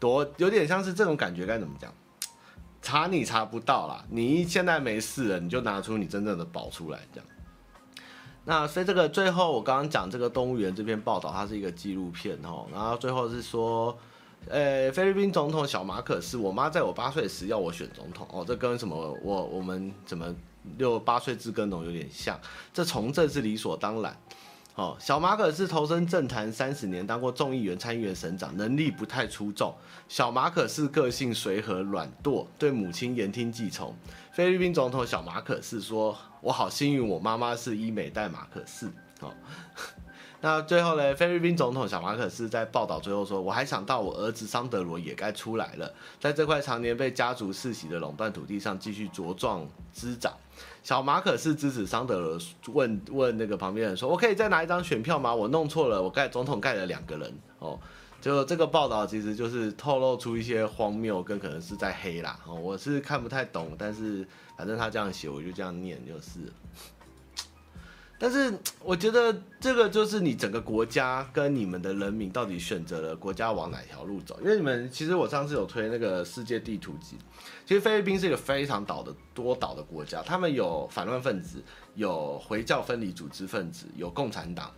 [0.00, 1.92] 多有点像是这种感觉，该怎么讲？
[2.80, 7.28] 查你查不到啦，你现在没事了，你就拿出你真正的宝出来，这样。
[8.46, 13.94] 那所以这个最后我刚刚讲这个动物园这篇报道，它是一个纪录片哦，然后最后是说。
[14.48, 20.34] 呃、菲律宾总统小马可仕，我妈在我八岁时要我选总统哦，这跟什么我我们怎么
[20.76, 22.38] 六八岁自耕农有点像，
[22.72, 24.16] 这从政是理所当然。
[24.74, 29.74] 哦，小马可仕投身政坛三十年，当过众议员、参议员、省长，能力不太出众。
[30.08, 33.94] 小马可仕个性随和软惰，对母亲言听计从。
[34.32, 38.86] 菲律宾总统小马可仕说：“我好幸运，我妈妈是医美代马可仕。”
[39.20, 39.30] 哦。
[40.42, 50.34] 那最后呢，菲律宾总统小马可是在报道最后说：“我还想到我儿子桑德罗也该出来了，在这块常年被家族世袭的垄断土地上继续茁壮滋长。”
[50.82, 52.38] 小马可是支持桑德罗
[52.74, 55.32] 问问那个旁边人说：“我可以再拿一张选票吗？
[55.32, 57.78] 我弄错了，我盖总统盖了两个人哦。”
[58.20, 62.38] 就这个报道其实就是透露出一些荒谬跟可能是在黑啦。
[62.46, 64.26] 哦，我是看不太懂，但是
[64.56, 66.40] 反正他这样写，我就这样念就是。
[68.22, 74.38] 但是 我觉得这个就是你整个国家跟你们的人民到底选择了国家往哪条路走？
[74.40, 77.16] 因为你们其实我上次有推那个世界地图集，
[77.66, 81.60] 其实菲律宾是一个非常岛的多岛的国家，他们有反乱分子，
[81.96, 84.70] 有回教分离组织分子，有共产党，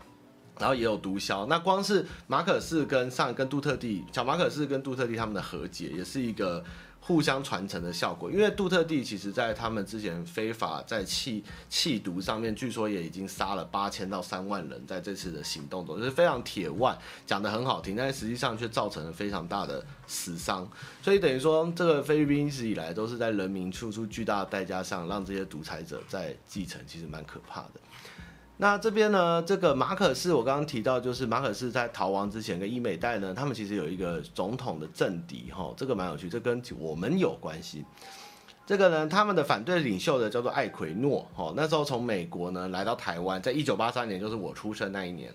[0.59, 1.44] 然后也有毒枭。
[1.44, 6.64] 那光是马可仕跟上跟杜特地，小马可仕跟杜特地他们的和解，也是一个。
[7.07, 20.67] 互相传承的效果，因为杜特地其实在他们之前非法在弃弃毒上面，据说也已经杀了八千到三万人，在这次的行动中，就是非常铁腕，讲得很好听，但实际上却造成了非常大的死伤。
[21.03, 27.73] 所以等于说，这个菲律宾一直以来都是在人民付出巨大的代价上，让这些独裁者在继承，其实蛮可怕的。
[28.59, 37.85] 那这边呢，这个马可仕，我刚刚提到，就是马可仕在逃亡之前跟伊美代呢，他们其实有一个总统的政敌，哈，这个蛮有趣，这跟我们有关系。
[38.64, 45.35] 这个呢，他们的反对领袖的叫做艾奎诺，哈，那时候从美国呢来到台湾，在一九八三年，就是我出生那一年。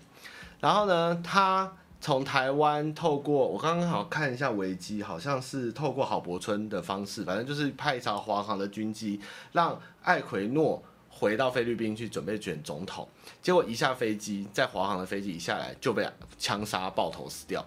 [0.58, 9.20] 然后呢，他从台湾透过我刚刚好看一下维基，好像是透过郝柏村的方式，反正就是派一艘华航的军机，
[9.52, 10.82] 让艾奎诺。
[11.10, 13.06] 回到菲律宾去准备选总统，
[13.42, 17.66] 结果一下飞机，在华航的飞机一下来就被枪杀爆头死掉。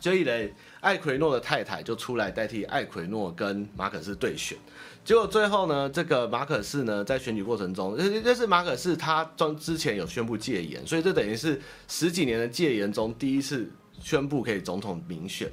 [0.00, 0.32] 所以呢，
[0.80, 4.58] 艾奎诺的太太就出来代替艾奎诺跟马可仕对选。
[5.04, 15.48] 结果最后呢，这个马可仕呢在选举过程中，就是马可仕他装之前有宣布戒严，所以这等于是十几年的戒严中第一次宣布可以总统民选。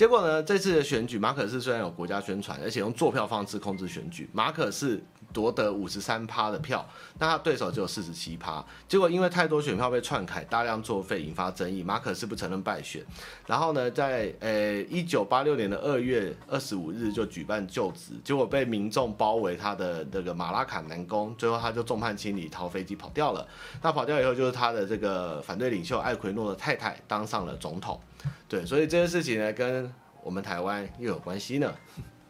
[0.00, 4.98] 结果呢，这次的选举，马可仕虽然有国家宣传，而且用作票方式控制选举，马可仕。
[5.32, 6.84] 夺得五十三趴的票，
[7.20, 8.64] 那他对手只有四十七趴。
[8.88, 11.84] 结果因为太多选票被篡改，大量作废，引发争议。
[11.84, 13.00] 马可仕不承认败选。
[13.46, 23.46] 然后呢，在呃一九八六年的二月二十五日就举办就职，结果被民众包围他的那个马拉卡南宫，最后他就众叛亲离，逃飞机跑掉了。
[23.82, 28.00] 那跑掉以后，就是他的这个反对领袖艾奎诺的太太当上了总统。
[28.48, 31.72] 对，所以这件事情呢，跟我们台湾又有关系呢，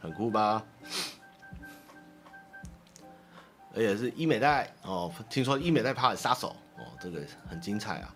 [0.01, 0.65] 很酷吧？
[3.73, 8.15] 而且是伊美代哦，听说伊美黛怕杀手哦，这个很精彩啊。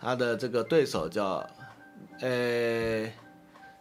[0.00, 1.48] 他的这个对手叫，
[2.20, 3.10] 呃，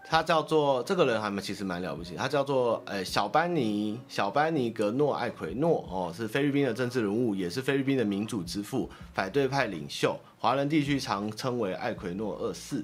[0.05, 12.83] 他叫做这个人还蛮其实蛮了不起，他叫做呃、小班尼小班尼格诺艾奎诺哦，是菲律宾的政治人物，也是菲律宾的民主之父，反对派领袖，华人地区常称为艾奎诺二世。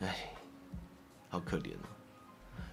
[0.00, 0.32] 哎，
[1.28, 1.86] 好可怜哦。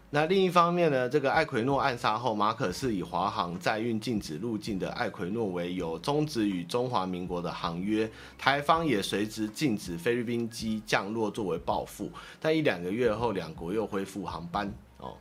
[0.10, 12.10] 那另一方面呢，这个艾奎诺暗杀后，马可是以华航载运禁止入境的艾奎诺为由，终止与中华民国的航约，台方也随之禁止菲律宾机降落作为报复。
[12.40, 15.18] 但一两个月后，两国又恢复航班哦，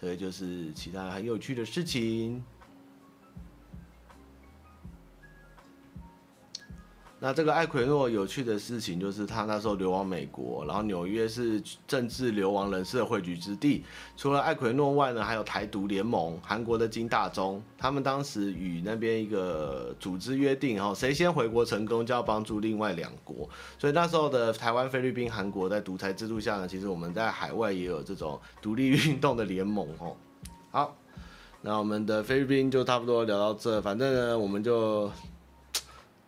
[0.00, 2.42] 所以就是其他很有趣的事情。
[7.24, 11.58] 那这个艾奎诺有趣的事情就是，他那时候流亡美国，然后纽约是
[11.88, 13.82] 政治流亡人士的汇聚之地。
[14.14, 23.48] 除了艾奎诺外呢，还有台独联盟、韩国的金大中，他们当时与那边一个组织约定，然后谁先回国成功，就要帮助另外两国。
[23.78, 30.14] 所以那时候的台湾、菲律宾、韩国在独裁制度下呢，其实我们在海外也有这种独立运动的联盟哦。
[30.70, 30.94] 好，
[31.62, 35.10] 那我们的菲律宾就差不多聊到这，反正呢，我们就。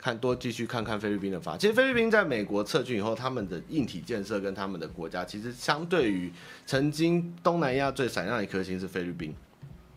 [0.07, 1.59] 看多继续看看菲律宾的法。
[1.59, 6.33] 其实菲律宾在美国撤军以后，他们的硬体建设跟他们的国家，其实相对于
[6.65, 9.35] 曾经东南亚最闪亮的一颗星是菲律宾。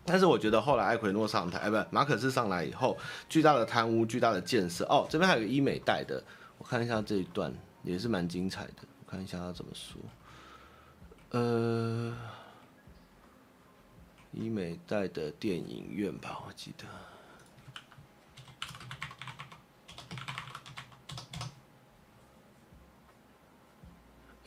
[0.05, 2.97] 但是我觉得后来艾奎诺上台，哎，不，马可斯上来以后，
[3.29, 4.83] 巨大的贪污，巨大的建设。
[4.85, 6.23] 哦，这边还有个医美代的，
[6.57, 8.73] 我看一下这一段也是蛮精彩的。
[9.05, 10.01] 我看一下他怎么说。
[11.39, 12.17] 呃，
[14.31, 16.85] 医美代的电影院吧，我记得。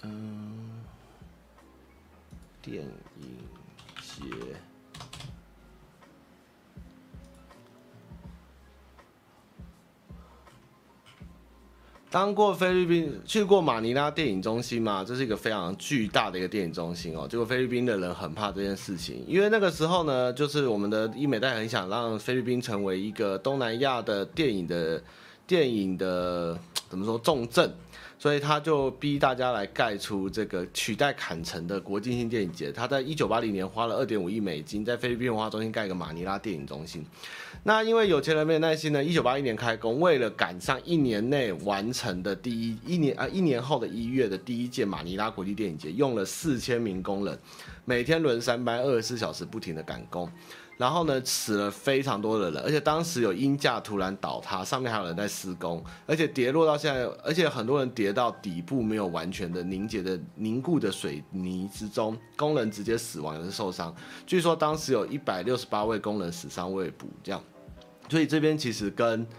[0.02, 0.82] 嗯，
[2.60, 2.90] 电影
[4.00, 4.24] 节，
[12.10, 15.02] 当过菲律宾，去过马尼拉电影中心吗？
[15.02, 17.26] 这是一个非常巨大的一个电影中心哦。
[17.26, 25.02] 结果菲律宾的人很怕这件事情，因为那个时候呢，就是我们的医美代很想让菲律宾成为一个东南亚的电影的
[25.46, 26.58] 电影的
[26.90, 27.74] 怎么说重镇。
[28.22, 32.70] 所以他就逼大家来盖出这个取代坎城的国际性电影节。
[32.70, 37.04] 他在一九八零年花了二点五亿美金，在菲律宾文化中心盖一个马尼拉电影中心。
[37.64, 47.37] 那因为有钱人没有耐心呢，一九八一年开工，为了赶上一年内完成的第一一年啊一年后的一月的第一届马尼拉国际电影节，用了四千名工人，
[47.85, 50.30] 每天轮三班，二十四小时不停的赶工。
[50.76, 63.94] 然后呢，死了非常多的人，而且当时有鹰架突然倒塌，上面还有人在施工，而且跌落到现在，而且很多人跌到底部没有完全的凝结的凝固的水泥之中，工人直接死亡，有人受伤。
[64.26, 67.42] 据说当时有一百六十八位工人死伤未卜，这样，
[68.08, 69.26] 所以这边其实跟。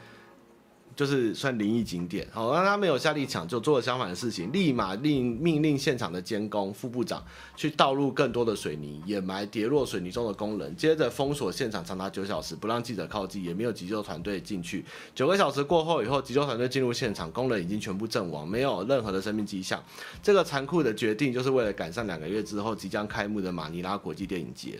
[0.95, 7.23] 就是算灵异景点，好，让他没有下令抢救，做了相反的事情，立马令命令现场的监工副部长
[7.55, 14.85] 去倒入更多的水泥，掩埋跌落水泥中的工人，接着封锁现场长达九小时，不让记者靠近，也没有急救团队进去。
[15.15, 19.83] 九个小时过后以后，急救团队进入现场，工人已经全部阵亡，没有任何的生命迹象。
[20.21, 24.79] 这个残酷的决定，就是为了赶上两个月之后即将开幕的马尼拉国际电影节。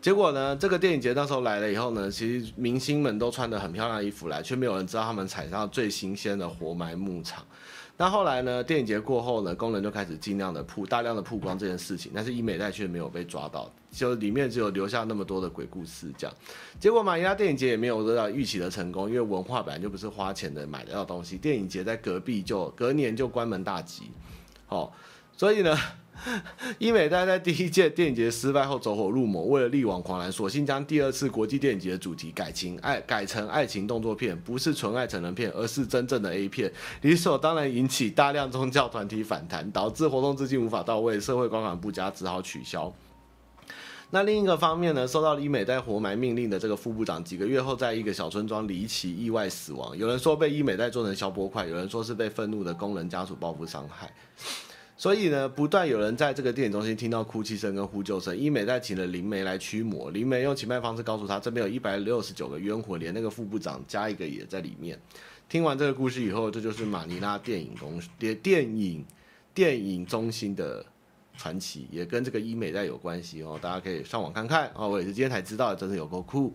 [0.00, 7.44] 结果呢，这个电影节那时候来了以后呢，其实明星们都穿得很漂亮的衣服来，却没有人知道他们踩上最新鲜的活埋牧场。
[7.96, 16.36] 那后来呢，电影节过后呢，工人就开始尽量的曝大量的曝光这件事情，但是医美代却没有被抓到，就里面只有留下那么多的鬼故事这样。
[16.78, 24.04] 结果马尼拉电影节也没有得到预期的成功，因为文化本来就不是花钱的买得到东西，电影节在隔壁就隔年就关门大吉，
[24.68, 24.92] 哦，
[25.36, 25.76] 所以呢。
[26.78, 42.92] 医美代在第一届电影节失败后走火入魔，为了力挽狂澜，索性将第二次国际电影节的主题改情爱改成爱情动作片，不是纯爱成人片，而是真正的 A 片，理所当然引起大量宗教团体反弹，导致活动资金无法到位，社会观感不佳，只好取消。
[44.10, 54.12] 那另一个方面呢，受到医美代活埋命令的这个副部长，几个月后在一个小村庄离奇意外死亡，有人说被医美代做成消波块，有人说是被愤怒的工人家属报复伤害。
[54.98, 58.34] 所以呢，不断有人在这个电影中心听到哭泣声跟呼救声。
[58.34, 64.98] 医美在请了灵媒来驱魔，灵媒用奇妙方式告诉他，这边有一百六十九个冤魂，连那个副部长加一个也在里面。
[65.50, 69.04] 听完这个故事以后，这就是马尼拉电影公电电影
[69.52, 70.84] 电影中心的
[71.36, 73.58] 传奇，也跟这个医美在有关系哦。
[73.60, 74.88] 大家可以上网看看哦。
[74.88, 76.54] 我也是今天才知道，真的有够酷。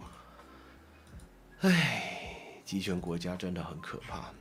[1.60, 4.34] 唉，集权国家真的很可怕。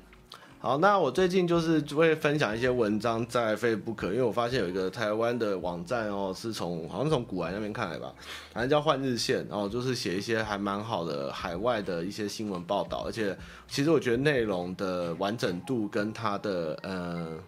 [0.62, 8.12] 好，那我最近就是会分享一些文章在 Facebook，因为我发现有一个台湾的网站哦，是从好像从古玩那边看来吧，
[8.52, 13.34] 反正叫换日线，然后就是写一些还蛮好的海外的一些新闻报道，而且
[13.68, 17.38] 其实我觉得内容的完整度跟它的呃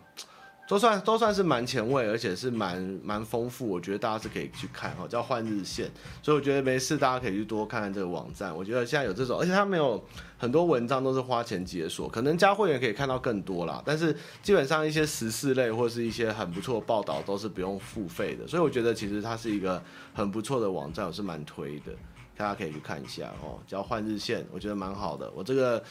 [0.69, 5.87] 都算都算是蛮前卫，而且是蛮蛮丰富，我觉得大家是可以去看哈，叫《换日线》，
[6.23, 8.57] 所以我觉得没事，大家可以去多看看这个网站。
[8.57, 10.03] 我觉得现在有这种，而且它没有
[10.39, 13.83] 很多文章都是花钱解锁，可能加会员可以看到更多啦。
[13.85, 19.83] 但是基本上一些时事类或是一些很不错的报道都是不用付费的，所以我觉得其实它是一个
[20.15, 21.93] 很不错的网站，我是蛮推的，
[22.37, 23.59] 大家可以去看一下哦。
[23.67, 25.31] 叫《换日线》，我觉得蛮好的。
[25.35, 25.83] 我这个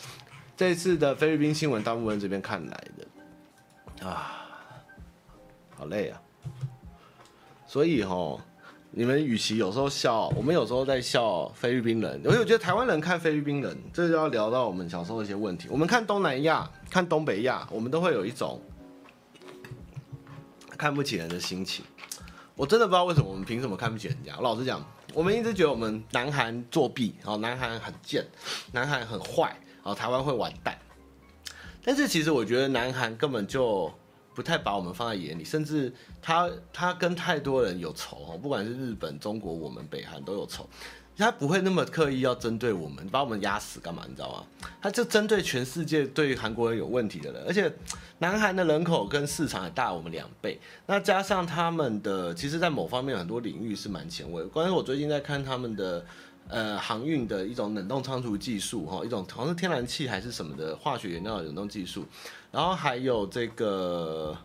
[0.58, 4.41] 这次的菲律宾新闻大部分这边看来的啊。
[5.82, 6.22] 好累啊，
[7.66, 8.40] 所以哦，
[8.92, 15.68] 你们与其有时候笑，我们有时候在笑菲律宾人，因为我觉得台湾人看菲律宾人，这就要聊到我们小时候的一些问题。
[15.72, 18.62] 我们看东南亚、看东北亚，我们都会有一种
[20.78, 21.84] 看不起人的心情。
[22.56, 24.36] 我真的不知道为什么我们凭什么看不起人家。
[24.38, 28.24] 我老实讲，我们一直觉得我们南韩作弊，然后南韩很贱，
[28.72, 29.46] 南韩很坏，
[29.78, 30.78] 然后台湾会完蛋。
[31.84, 33.92] 但是其实我觉得南韩根本就。
[34.34, 40.70] 不太把我们放在眼里，甚至他他跟太多人有仇哦，不管是日本、中国、我们、北韩都有仇，
[41.18, 44.04] 他不会那么刻意要针对我们，把我们压死干嘛？
[44.08, 44.70] 你知道吗？
[44.82, 47.72] 他就针对全世界对韩国人有问题的人，而且
[48.20, 54.44] 南韩的人口跟市场还大我们两倍，那加上他们的，其实在某方面很多领域是蛮前卫。
[54.46, 56.06] 关于我最近在看他们的。
[56.48, 62.06] 呃，航运的一种冷冻仓储技术，哈，一种好像是天然气还是什么的化学原料的冷冻技术，
[62.52, 64.38] 然后还有这个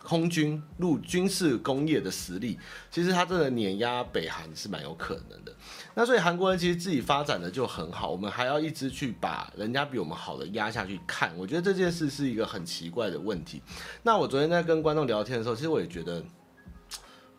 [0.00, 2.56] 空军陆军事工业的实力，
[2.88, 5.52] 其实它真的碾压北韩是蛮有可能的。
[5.94, 13.60] 那所以韩国人其实自己发展的就很好，我们还要一直去把人家比我们好的压下去看，我觉得这件事是一个很奇怪的问题。
[14.04, 16.22] 那我昨天在跟观众聊天的时候，其实我也觉得。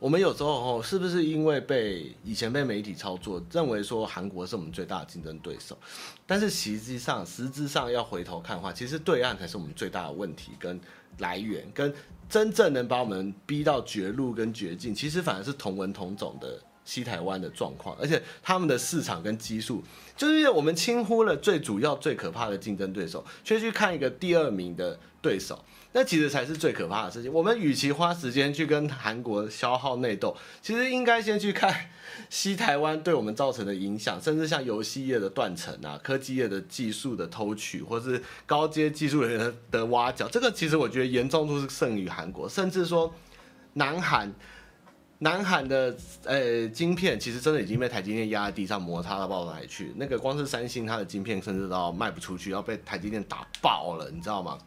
[0.01, 5.77] 我们有时候哦，是不是因为被以前被媒体操作，认为说韩国是我们最大的竞争对手？
[6.25, 10.81] 但是实际上，实质上要回头看的话，其实对岸才是我们最大的问题跟
[11.19, 11.93] 来源，跟
[12.27, 19.83] 真正能把我们逼到绝路跟绝境，其实反而是同文同种的西台湾的状况，而且他们的市场跟基数，
[20.17, 25.63] 就是因为我们轻忽了最主要、最可怕的竞争对手，却去看一个第二名的对手。
[25.93, 27.31] 那其实才是最可怕的事情。
[27.33, 31.89] 我们与其花时间去跟韩国消耗内斗，其实应该先去看
[32.29, 40.29] 西台湾对我们造成的影响，甚至像游戏业的断层啊、科技业的技术的偷取，或是高阶技术人员的挖角。
[40.29, 43.13] 这个其实我觉得严重度是胜于韩国，甚至说
[43.73, 44.33] 南韩，
[45.17, 45.93] 南韩的
[46.23, 49.91] 呃晶片其实真的已经被台积电压在地上摩擦到爆来去。
[49.97, 54.57] 那个光是三星它的晶片甚至都要卖不出去，要被台积电打爆了，你知道吗？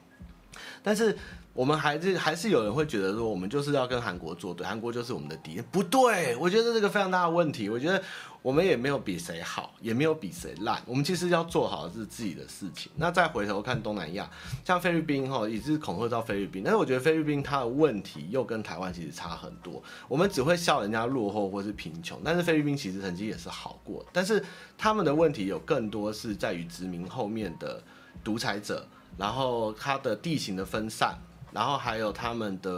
[0.82, 1.16] 但是
[1.52, 5.64] 我们还是还是有人会觉得说，我们就是要跟韩国作对，韩国就是我们的敌人。
[5.70, 7.68] 不对，我觉得这是个非常大的问题。
[7.68, 8.02] 我觉得
[8.42, 10.82] 我们也没有比谁好，也没有比谁烂。
[10.84, 12.90] 我们其实要做好的是自己的事情。
[12.96, 14.28] 那再回头看东南亚，
[14.64, 16.62] 像菲律宾哈，也是恐吓到菲律宾。
[16.64, 19.80] 但是我觉得菲律宾它的问题又跟台湾其实差很多。
[20.08, 24.04] 我们只会笑人家落后或是贫穷，但是菲律宾其实成绩也是好过。
[24.12, 24.44] 但是
[24.76, 27.80] 他们的问题有更多是在于殖民后面的
[28.24, 28.84] 独裁者。
[29.16, 31.16] 然后它的地形的分散，
[31.52, 32.70] 然后还有他们的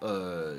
[0.00, 0.56] 呃，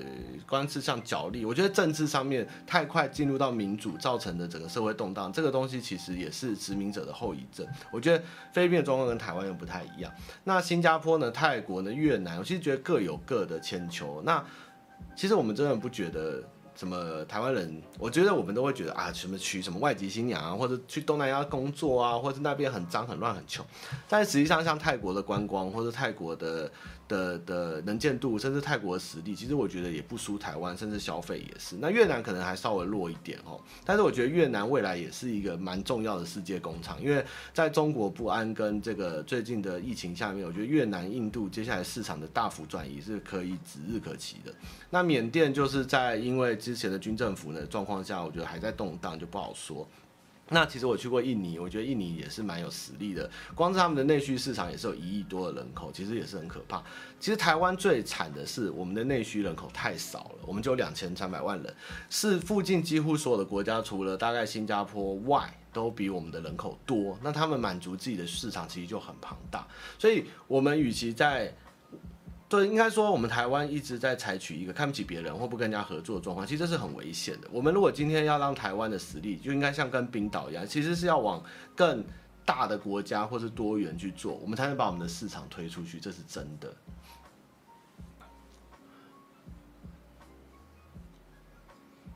[0.47, 7.65] 光是像角力，我觉得政治上面太快进入到民主造成的整个社会动荡，这个东西其实也是殖民者的后遗症。
[7.91, 8.23] 我觉得
[8.53, 10.11] 菲律宾的状况跟台湾又不太一样。
[10.43, 11.31] 那新加坡呢？
[11.31, 11.91] 泰国呢？
[11.91, 12.37] 越南？
[12.37, 14.21] 我其实觉得各有各的千秋。
[14.23, 14.45] 那
[15.15, 16.43] 其实我们真的不觉得。
[16.75, 17.81] 什么台湾人？
[17.97, 23.65] 我觉得我们都会觉得啊，什么娶什么外籍新娘啊，或者去东南亚工作啊，或者那边很脏很乱很穷。
[24.07, 26.71] 但实际上，像泰国的观光，或者泰国的。
[27.07, 31.77] 的的能见度，甚至泰国的实力，其实我觉得也不输台湾，甚至消费也是。
[31.79, 44.53] 那越南可能还稍微弱一点哦，但是我觉得越南未来也是一个蛮重要的世界工厂，因为在中国不安跟这个最近的疫情下面，我觉得越南、印度接下来市场的大幅转移是可以指日可期的。
[44.89, 49.87] 那缅甸就是在因为之前的军政府的状况下，我觉得还在动荡，就不好说。
[50.49, 53.27] 那其实我去过印尼，我觉得印尼也是蛮有实力的。
[53.55, 56.83] 光是他们的内需市场也是有一亿多的人口，其实也是很可怕。
[57.19, 61.75] 其实台湾最惨的是我们的内需人口太少了，我们就两千三百万人，
[62.11, 67.17] 是附近几乎所有的国家，除了大概新加坡外，都比我们的人口多。
[67.23, 69.67] 那他们满足自己的市场其实就很庞大，
[69.97, 71.51] 所以我们与其在
[72.47, 77.47] 对，应该说我们台湾一直在采取一个看不起别人或不跟人家合作的状况，其实这是很危险的。
[77.51, 81.43] 我们如果今天要让台湾的实力，就应该像跟冰岛一样，其实是要往
[81.75, 82.03] 更
[82.45, 86.71] 大的国家或是多元去做，我们才能把我们的市场推出去，这是真的。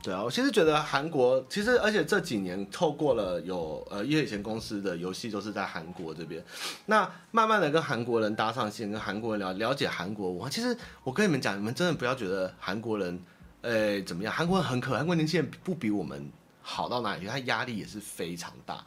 [0.02, 6.41] 对啊，我其实觉得韩国其实，而且这几年透过了有呃，因为以前公司的游戏都是在韩国这边，
[6.86, 10.50] 那慢慢的跟韩国人搭上线，跟韩国人聊了解韩国文化。
[10.50, 13.22] 其实我跟你们讲，你们真的不要觉得韩国人，
[13.60, 14.34] 呃，怎么样？
[14.34, 16.32] 韩国人很可爱，韩国年轻人不比我们
[16.62, 18.82] 好到哪里去，他压力也是非常大。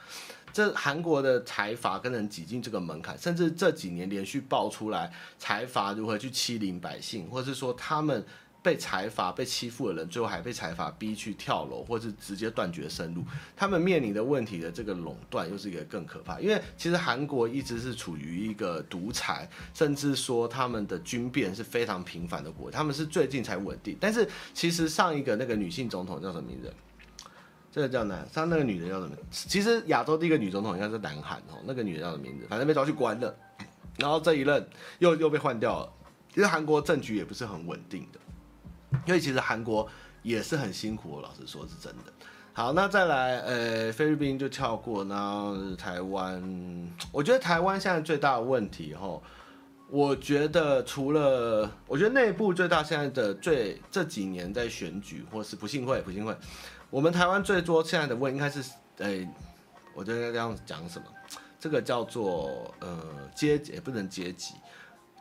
[0.51, 8.25] 这韩国的财阀跟人挤进这个门槛，甚至这几年连续爆出来财阀如何去欺凌百姓，或者是说他们。
[8.63, 13.25] 被财阀被欺负的人，最后还被财阀逼去跳楼，或是直接断绝生路。
[13.57, 16.39] 他们面临的问题的这个垄断，又是一个更可怕。
[16.39, 23.97] 因为其实韩国一直是处于一个独裁，甚至说他们的军变是非常频繁的国，他们是最近才稳定。
[24.01, 26.73] 但是其实上一个那个女性总统叫什么名字？
[27.73, 29.17] 这个叫男，上那个女的叫什么？
[29.31, 32.47] 其实亚洲第一个女总统应该是南韩哦，那个女的叫什么名字？
[32.49, 33.35] 反正被抓去关了，
[33.97, 34.65] 然后这一任
[34.99, 35.93] 又又被换掉了。
[36.33, 38.21] 其实韩国政局也不是很稳定的。
[39.07, 39.89] 因为其实韩国
[40.23, 42.13] 也是很辛苦，老实说是真的。
[42.55, 46.43] 好，那再来，呃，菲律宾就跳过，然后台湾，
[47.11, 49.23] 我觉得台湾现在最大的问题，吼，
[49.89, 56.37] 我觉得除了，我觉得内部最大现在的最这几年在选举，或是不幸会不幸会，
[56.91, 58.63] 我们台湾最多现在的问应该是，
[58.99, 59.27] 哎，
[59.95, 61.07] 我觉得这样讲什么？
[61.59, 62.99] 这个叫做呃
[63.35, 64.55] 阶级，也不能阶级。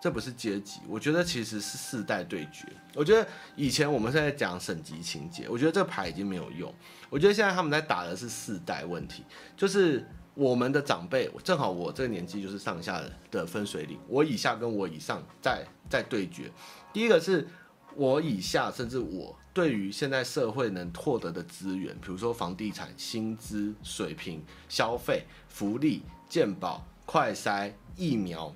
[0.01, 2.67] 这不是阶级，我觉得其实是世代对决。
[2.95, 3.25] 我觉得
[3.55, 6.73] 以前我们现在讲省级情节，我觉得这牌已经没有用。
[7.11, 9.23] 我觉得现在他们在打的是世代问题，
[9.55, 12.99] 就是我们的长辈，正好我这个年纪就是上下
[13.29, 16.51] 的分水岭，我以下跟我以上在在对决。
[16.91, 17.47] 第一个是
[17.95, 28.51] 我以下，甚至我对于现在社会能获得的资源，比如说房地产、薪资水平、消费、福利、健保、快筛、疫苗。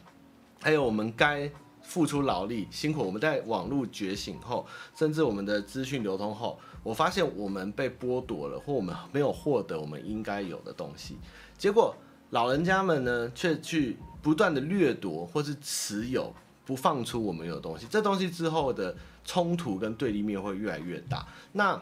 [0.66, 1.48] 还有我们该
[1.84, 11.20] 付出劳力、辛苦，我们在网络觉醒后，甚至我们的资讯流通后，我发现我们被剥夺了，或我们没有获得我们应该有的东西。
[11.56, 11.96] 结果
[12.32, 16.34] 老人家们呢，却去不断的掠夺或是持有，
[16.66, 17.86] 不放出我们有东西。
[17.88, 21.28] 这东西之后的冲突跟对立面会越来越大。
[21.52, 21.80] 那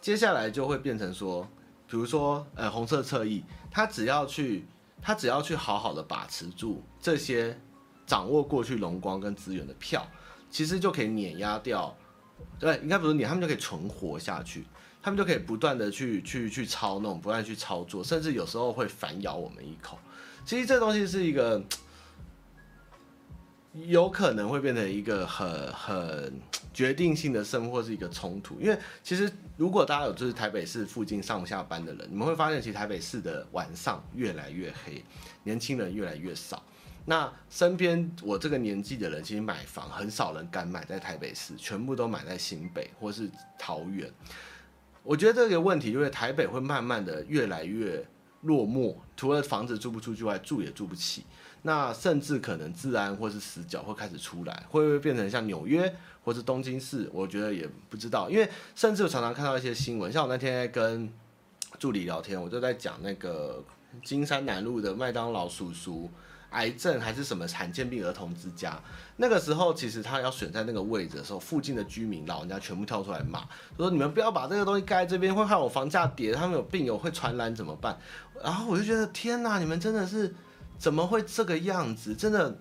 [0.00, 1.42] 接下来就会变成说，
[1.88, 4.64] 比如说呃红色侧翼，他只要去，
[5.02, 7.58] 他只要去好好的把持住这些。
[8.10, 10.04] 掌握过去荣光跟资源的票，
[10.50, 11.96] 其实就可以碾压掉，
[12.58, 14.64] 对，应该不是碾，他们就可以存活下去，
[15.00, 19.96] 他们就可以不断的去去去操弄，不断去操作，甚至有时候会反咬我们一口。
[20.44, 21.62] 其实这东西是一个
[23.72, 26.40] 有可能会变成一个很很
[26.74, 28.60] 决定性的胜负，或是一个冲突。
[28.60, 35.04] 因为其实如果大家有就是台北市附近上下班的人，你们会发现，其实台北市的晚上越来越黑，
[35.44, 36.60] 年轻人越来越少。
[37.10, 44.08] 那身边我这个年纪的人，其实买房很少人敢买在台北市，全部都买在新北或是桃园。
[45.02, 48.06] 我觉得这个问题就是台北会慢慢的越来越
[48.42, 51.24] 落寞，除了房子租不出去外，住也住不起。
[51.62, 55.92] 那甚至可能治安或是死角会开始出来，会不会变成像纽约
[56.22, 57.10] 或是东京市？
[57.12, 61.12] 我觉得也不知道，因为甚至我常常看到一些新闻，像我那天在跟
[61.76, 63.64] 助理聊天，我就在讲那个
[64.04, 66.08] 金山南路的麦当劳叔叔。
[66.50, 68.78] 癌症还是什么罕见病儿童之家？
[69.16, 73.44] 那个时候其实他要选在那个位置的时候，附近的居民老人家全部跳出来骂，
[73.76, 77.98] 说你们不要把这个东西盖在这边，会害我房价跌，他们有病友会传染怎么办？
[78.42, 80.34] 然后我就觉得天哪，你们真的是
[80.78, 82.14] 怎么会这个样子？
[82.14, 82.56] 真的，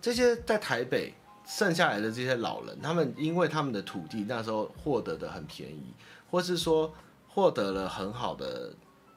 [0.00, 1.14] 这些在台北
[1.46, 5.94] 剩下来的这些老人，他们因为他们的土地那时候获得的很便宜，
[6.30, 6.92] 或是说
[7.28, 8.72] 获得了很好的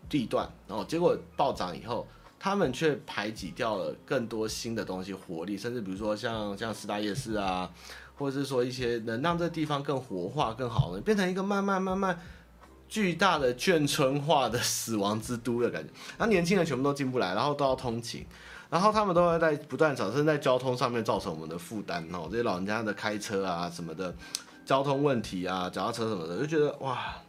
[0.09, 2.05] 地段，然后结果暴涨以后。
[2.43, 7.71] 他们却排挤掉了更多新的东西，活力，甚至比如说像像师大夜市啊，
[8.17, 12.19] 或者是说一些能让这地方更活化、更好的，变成一个慢慢慢慢
[12.89, 15.89] 巨大的眷村化的死亡之都的感觉。
[16.17, 18.25] 然后年轻人全部都进不来，然后都要通勤，
[18.69, 24.13] 然后他们都会在不断产生在交通上面造成我们的负担哦，这些老人家的开车啊什么的，
[24.65, 27.22] 交通问题啊，脚踏车什么的，就觉得哇。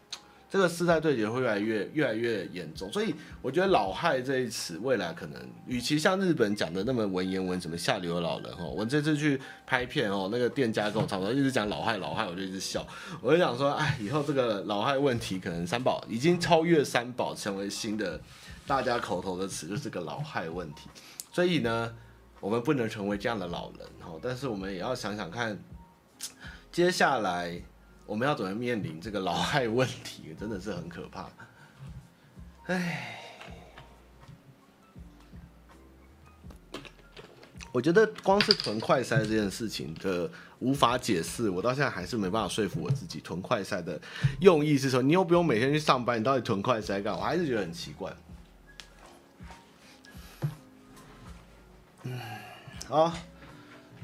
[0.55, 12.87] 这个世代对决会越来越越来越严重，所以我觉得“老害”这一词未来可能，与其像日本讲的那么文言文，什么下流的老人哦，我这次去拍片哦，那个店家跟我差不多，一直讲“老害”“老害”，我就一直笑，
[13.21, 18.21] 我就想说，哎，以后这个“老害”问题可能三宝已经超越三宝，成为新的
[18.65, 20.89] 大家口头的词，就是个“老害”问题。
[21.33, 21.93] 所以呢，
[22.39, 25.59] 我们不能成为这样的老人哦，但是我们也要想想看，
[26.71, 27.61] 接下来。
[28.07, 30.35] 我们要怎么面临这个老害问题？
[30.39, 31.29] 真的是很可怕。
[32.67, 33.21] 唉，
[37.73, 40.31] 我觉得光是囤快塞这件事情的
[40.61, 43.21] 无法解释，我到现在还是没办法说服我自己。
[43.21, 44.01] 囤快塞的
[44.41, 47.15] 用意是说，你又不用每天去上班，你到底囤快塞干？
[47.15, 48.15] 我还是觉得很奇怪。
[52.03, 52.21] 嗯，
[52.87, 53.13] 好。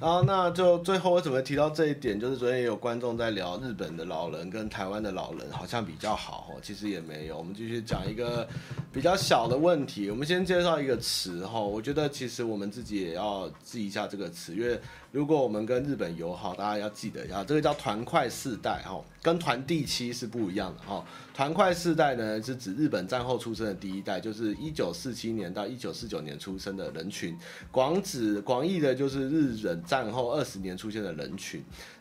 [0.01, 2.19] 然后，那就最后我怎么提到这一点？
[2.19, 7.37] 就是昨天也有观众在聊日本的老人跟台湾的老人好像比较好哦，其实也没有。
[7.37, 8.49] 我们继续讲一个
[8.91, 10.11] 比较小的问题。
[10.11, 14.81] 我们先介绍一个词哈，我觉得其实我们自己也要记一下这个词，因为。
[15.13, 21.05] 如果我们跟日本友好，大家要记得一下，这个叫团块世代哈，跟团地七是不一样的哈。
[21.35, 27.37] 团块世代呢是指日本战后出生的第一代，就是一九四七年到一九四九年出生的人群。
[27.73, 31.61] 广指广义的就是日本战后二十年出现的人群。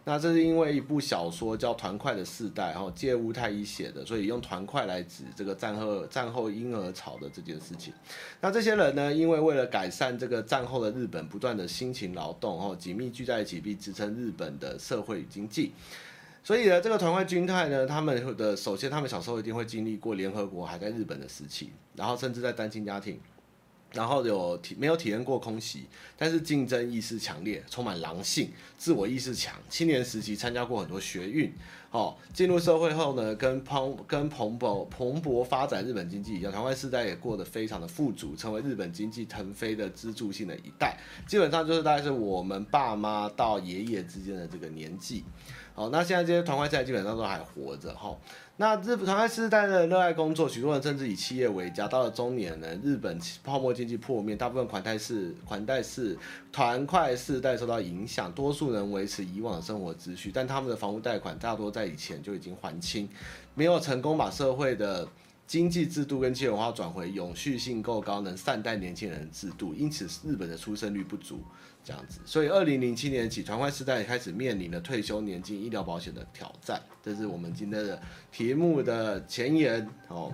[0.09, 7.93] 那这是因为一部小说叫《团块的世代》，然后芥屋太一写的，所以用团块来指这个战后战后婴儿潮的这件事情。
[8.41, 15.73] 那这些人呢，因为为了改善这个战后的日本，不断的辛勤劳动，哦，紧密聚在一起，并支撑日本的社会与经济。
[16.43, 23.19] 所以呢，这个团块军态呢，他们的首先，他们小时候一定会经历过联合国还在日本的时期，然后甚至在单亲家庭。
[23.93, 25.85] 然后有体没有体验过空袭，
[26.17, 29.55] 但是竞争意识强烈，充满狼性，自我意识强。
[29.69, 31.51] 青年时期参加过很多学运，
[31.89, 40.97] 哦，进入社会后呢，跟蓬跟蓬勃蓬勃发展日本经济一样，团块世代也过得非常的富足，成为日本经济腾飞的支柱性的一代。
[41.27, 45.23] 基本上就是大概是我们爸妈到爷爷之间的这个年纪。
[45.73, 48.15] 好，那现在这些团块世代基本上都还活着，哈。
[48.61, 51.87] 那日本团块世代的热爱工作，许多人甚至以企业为家。
[51.87, 56.17] 到了中年呢，日本泡沫经济破灭，大部分款待式款待式
[56.51, 63.07] 团块世代受到影响，多数人维持以往的生活秩序，但他们的房屋贷款大多在以前就已经还清，
[63.55, 65.07] 没有成功把社会的
[65.47, 71.41] 经济制度跟企业文化转回永续性够高、能善待年轻人的制度，因此日本的出生率不足。
[71.83, 76.79] 这样子，所以二零零七年起，团块时代开始面临了退休年金、医疗保险的挑战。
[77.01, 77.99] 这是我们今天的
[78.31, 80.33] 题目的前言哦。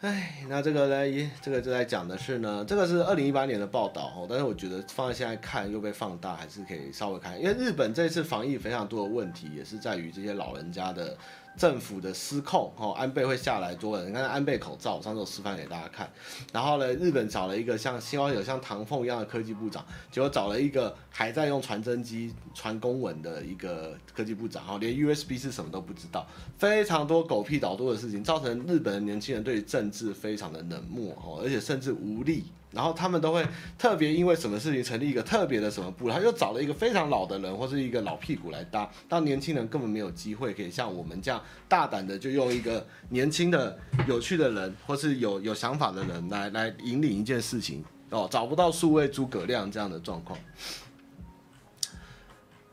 [0.00, 1.30] 哎，那这个呢？
[1.42, 4.26] 这个就在讲的是呢，这个是二零一八年的报道哦。
[4.28, 11.16] 但是我觉得放在现在看又被放大，还是可以稍微看，因为日本这次防疫非常多的问题，也是在于这些老人家的。
[11.56, 16.10] 政府的失控，哦，安倍会下来多人，你看安倍口罩，我上次有示范给大家看。
[16.52, 26.26] 然后呢，日本找了一个像希望有像唐凤一样的科技部长，结果找了一个还在用传真机传公文的一个科技部长，哈，连 USB 是什么都不知道，
[26.58, 32.44] 非常多狗屁倒多的事情，造成日本的年轻人对于政治非常的冷漠，哦，而且甚至无力。
[32.72, 33.44] 然后他们都会
[33.76, 50.38] 特别因为什么事情成立一个特别的什么部，他又找了一个非常老的人或是一个老屁股来搭，当年轻人根本没有机会可以像我们这样大胆的就用一个年轻的有趣的人或是有有想法的人来来引领一件事情哦，找不到数位诸葛亮这样的状况。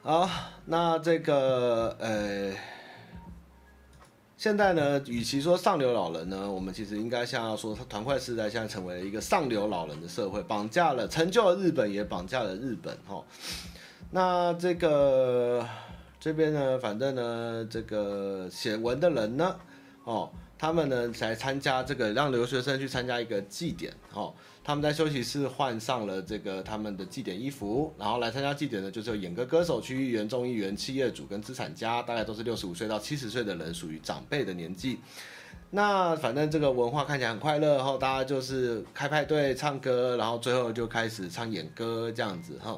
[0.03, 0.29] 好，
[0.65, 2.76] 那这个呃。
[4.37, 13.23] 现在呢，与其说上流老人呢，我们其实应该像要说，团块世代现在成为了一个上流老人的社会，绑架了，成就了日本，也绑架了日本，哈。
[14.11, 15.67] 那这个
[16.19, 19.55] 这边呢，反正呢，这个写文的人呢，
[20.03, 24.31] 哦，他们呢才参加这个，让留学生去参加一个祭典，哈。
[24.67, 34.99] 他们在休息室换上了这个他们的祭典衣服，然后来参加祭典的，就是有演歌歌手、区议员、众议员、企业主跟资产家，大概都是六十五岁到七十岁的人，属于长辈的年纪。
[35.69, 42.77] 那反正这个文化看起来很快乐，然后大家就是开派对、唱歌，然后最后就开始唱演歌这样子哈。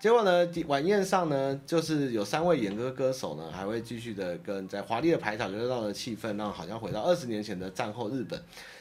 [0.00, 8.40] 结果呢，晚宴上呢，就是有三位演歌歌手呢，还会继续的跟在华丽的排场热闹的气氛，让好像回到二十年前的战后日本。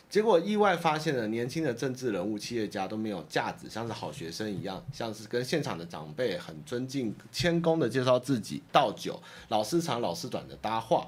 [0.09, 11.07] 结果意外发现了年轻的政治人物、企业家都没有架子，像是好学生一样，像是跟现场的长辈很尊敬、谦恭的介绍自己、倒酒、老师长、老师短的搭话。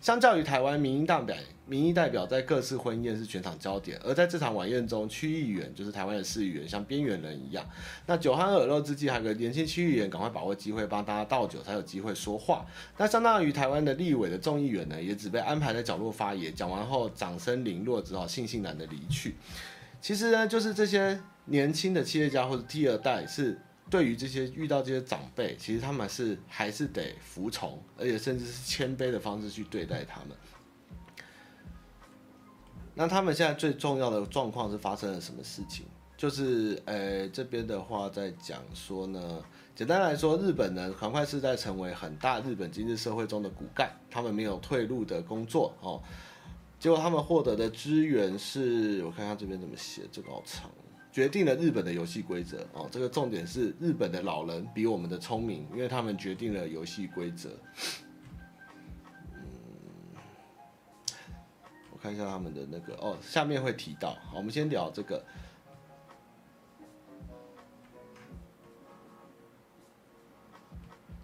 [0.00, 1.36] 相较于台湾，民意代表、
[1.66, 7.64] 民意代表在各式婚宴是全场焦点，而在这场晚宴中，区议员就是台湾的市议员，像边缘人一样。
[8.06, 12.64] 那酒酣耳热之际，还有个年轻区议员赶快把握机会帮大家倒酒，才有机会说话。
[12.96, 19.34] 那相当于台湾的立委的众议员呢，也只被安排在角落发言，讲完后掌声零落，只好悻悻然的离去。
[20.00, 23.58] 其实呢，就是这些年轻的企业家或者第二代是。
[23.90, 30.36] 对于这些遇到这些长辈，其实他们是还是得服从，而且甚至是谦卑的方式去对待他们。
[32.94, 35.86] 那他们现在最重要的状况是发生了什么事情？
[36.16, 39.40] 就是，呃，这边的话在讲说呢，
[39.76, 46.02] 简单来说，日本呢，很快是在成为很大日本经济社会中的骨干，他们没有退路的工作哦。
[46.80, 50.68] 结果他们获得的资源是，我看看这边怎么写，这个好长。
[51.10, 52.88] 决定了日本的游戏规则哦。
[52.90, 57.50] 这个重点是日本的老人比我们的聪明，因为他们决定了游戏规则。
[59.32, 59.42] 嗯，
[61.92, 64.16] 我看一下他们的那个哦，下面会提到。
[64.30, 65.24] 好，我们先聊这个。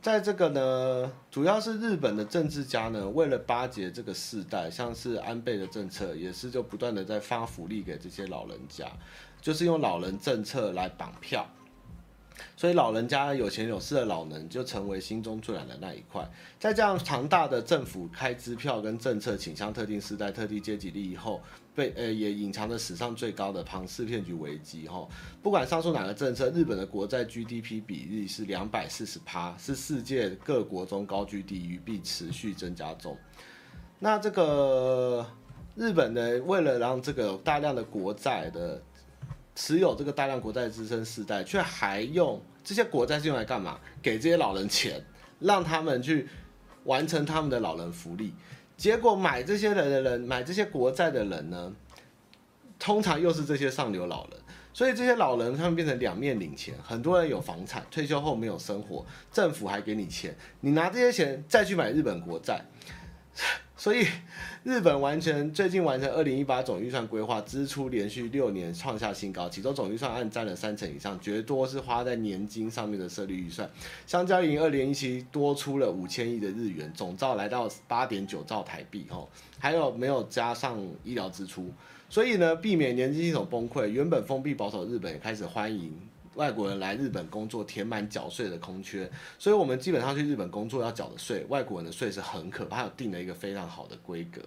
[0.03, 8.87] 在这个呢，主要是日本的政治家呢，为了巴结这个世代，像是安倍的政策，也是就不断的在发福利给这些老人家，
[9.45, 11.47] 就是用老人政策来绑票。
[12.57, 16.27] 所以老人家有钱有势的老人就成为心中最软的那一块，
[16.59, 21.43] 在这样庞大的政府开支票跟政策倾向特定世代、特定阶级利益后，
[21.75, 25.07] 被呃也隐藏着史上最高的庞氏骗局危机哈。
[25.43, 33.17] 不管上述哪个政策，日本的国债 GDP 比例是两百四十趴，是世界各国中高居第一，并持续增加中。
[34.01, 35.25] 那这个
[35.77, 38.83] 日本呢，为了让这个大量的国债的
[39.55, 43.79] 持有这个大量国债支撑世代，却还用这些国债是用来干嘛？
[44.03, 45.05] 给这些老人钱，
[45.41, 46.29] 让他们去
[46.85, 48.35] 完成他们的老人福利。
[48.77, 51.73] 结果买这些人的人，买这些国债的人呢，
[52.79, 54.41] 通常又是这些上流老人。
[54.73, 62.61] 所以这些老人他们变成两面领钱，很多人有房产，退休后没有生活，政府还给你钱，你拿这些钱再去买日本国债。
[63.77, 64.07] 所以，
[64.63, 73.69] 日本完全最近完成二零一八总预算规划，支出连续六年创下新高，其中总预算案占了三成以上，绝多是花在年金上面的设立预算，
[74.07, 79.29] 相较于二零一七多出了五千亿的日元，总兆来到八点九兆台币，吼，
[79.59, 81.71] 还有没有加上医疗支出？
[82.09, 85.93] 所以呢，避免年金系统崩溃，原本封闭保守的日本也开始欢迎。
[86.35, 94.43] 外国人来日本工作，填满缴税的空缺，所以我们基本上去日本工作要缴的税，外国人的税是很可怕，有定了一个非常好的规格。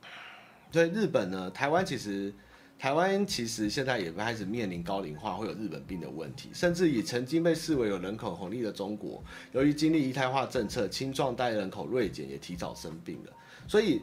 [0.72, 2.32] 所以日本呢，台湾其实，
[2.78, 9.22] 台湾其实现在也开始面临高龄化，会有日本病的问题，甚至以曾经被视为有人口红利的中国，
[9.52, 13.32] 由于经历一胎化政策，青壮代人口锐减，也提早生病了，
[13.66, 14.02] 所以。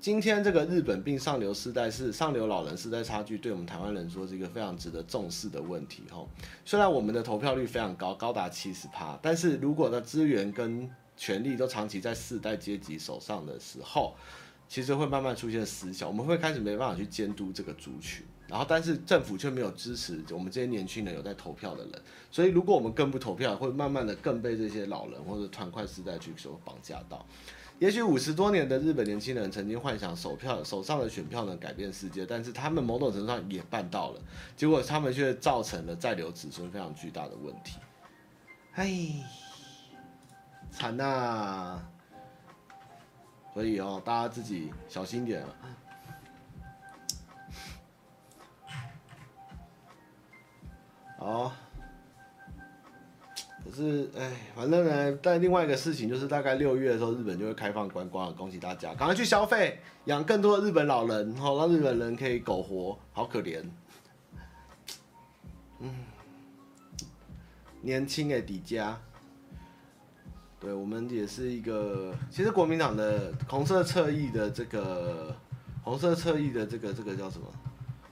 [0.00, 6.26] 今天这个日本病上流世代是上流老人世代差距，对我们台湾人说是一个非常值得重视的问题哈。
[6.64, 14.14] 虽然我们的投票率非常高，高达七十趴，但是如果呢资源跟权力都长期在世代阶级手上的时候，
[14.70, 21.92] 其实会慢慢出现失效，我们会开始没办法去监督这个族群，然后但是政府却没有支持我们这些年轻人有在投票的人，
[22.30, 27.26] 所以如果我们更不投票，会慢慢的更被这些老人或者团块世代去所绑架到。
[27.80, 34.20] 也许五十多年的日本年轻人曾经幻想手票手上的选票能改变世界，但是他们某种程度上也办到了，
[34.54, 37.78] 结果他们却造成了在留子孙非常巨大的问题。
[38.72, 39.24] 唉，
[40.70, 41.80] 惨呐！
[43.54, 45.48] 所以哦，大家自己小心点啊。
[51.18, 51.52] 好。
[53.62, 58.34] 可是，哎，反正呢，但另外一个事情就是，大概六月的时候，日本就会开放观光。
[58.34, 62.98] 恭喜大家，赶快去消费，养更多的日本老人，好让日本人可以苟活。
[63.12, 63.62] 好可怜，
[65.80, 65.94] 嗯，
[67.82, 68.94] 年轻的迪迦，
[70.58, 72.14] 对我们也是一个。
[72.30, 75.36] 其实国民党的红色侧翼的这个
[75.82, 77.46] 红色侧翼的这个这个叫什么？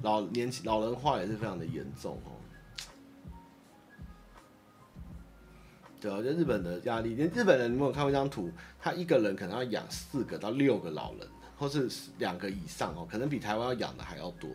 [0.03, 2.38] 老年轻老人化也是非常的严重哦。
[6.01, 8.51] 对啊，就日本的压力，连日本人，你有没有看过一张图？
[8.80, 11.26] 他一个人可能要养四个到六个老人，
[11.57, 11.88] 或是
[12.18, 14.49] 两个以上哦，可能比台湾要养的还要多。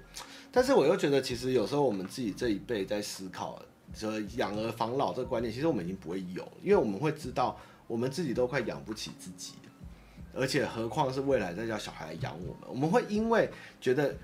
[0.51, 3.61] 但是我又觉得，其实有时候我们自己这一辈在思考，
[3.93, 9.53] 说养儿防老这个观念，其实我们已经不会有，因为我们会知道，我们自己都快养不起自己，
[10.33, 13.49] 而且何况是未来再叫小孩来养我们，我们会因为
[13.81, 14.15] 觉得。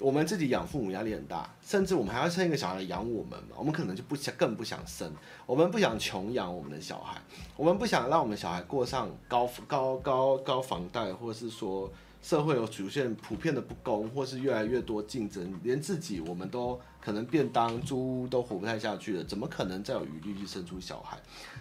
[0.00, 3.56] 我们自己养父母压力很大，甚至我们还要生一个小孩养我们嘛？
[3.56, 5.12] 我们可能就不想，更不想生。
[5.44, 7.20] 我们不想穷养我们的小孩，
[7.56, 11.90] 我们不想让我们小孩过上高高高高房贷，或是说
[12.22, 21.18] 社会有出现普遍的不公，或是越来越多竞争，连自己我们都可能便当租都活不太下去了，怎么可能再有余力去生出小孩？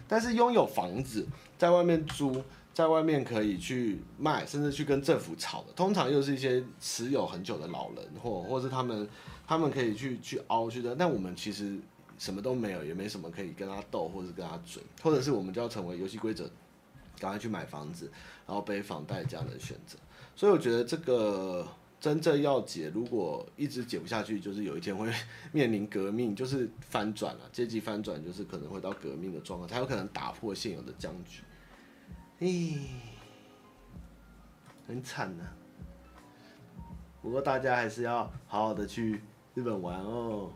[0.08, 1.26] 但是拥有房子，
[1.58, 2.44] 在外面租。
[2.78, 9.10] 在外面可以去卖，甚至去跟政府吵的，通常又是一些持有很久的老人，或或是他们，
[9.48, 10.96] 他们可以去去凹去的。
[10.96, 11.80] 但我们其实
[12.20, 16.48] 什么都没有，也没什么可以跟他斗，或是跟他嘴，或者是我们就要成为游戏规则，
[17.18, 18.12] 赶快去买房子，
[18.46, 19.98] 然后背房贷这样的选择。
[20.36, 21.68] 所以我觉得这个
[22.00, 25.12] 真正要解，如果一直解不下去，就是有一天会
[25.52, 31.42] 面临革命，就是翻转了，阶级翻转，就是可能会到革命的状况，才有可能打破现有的僵局。
[32.40, 32.48] 唉，
[34.88, 35.44] 很惨呐。
[37.22, 39.22] 不过大家还是要好好的去
[39.56, 40.52] 日本玩哦。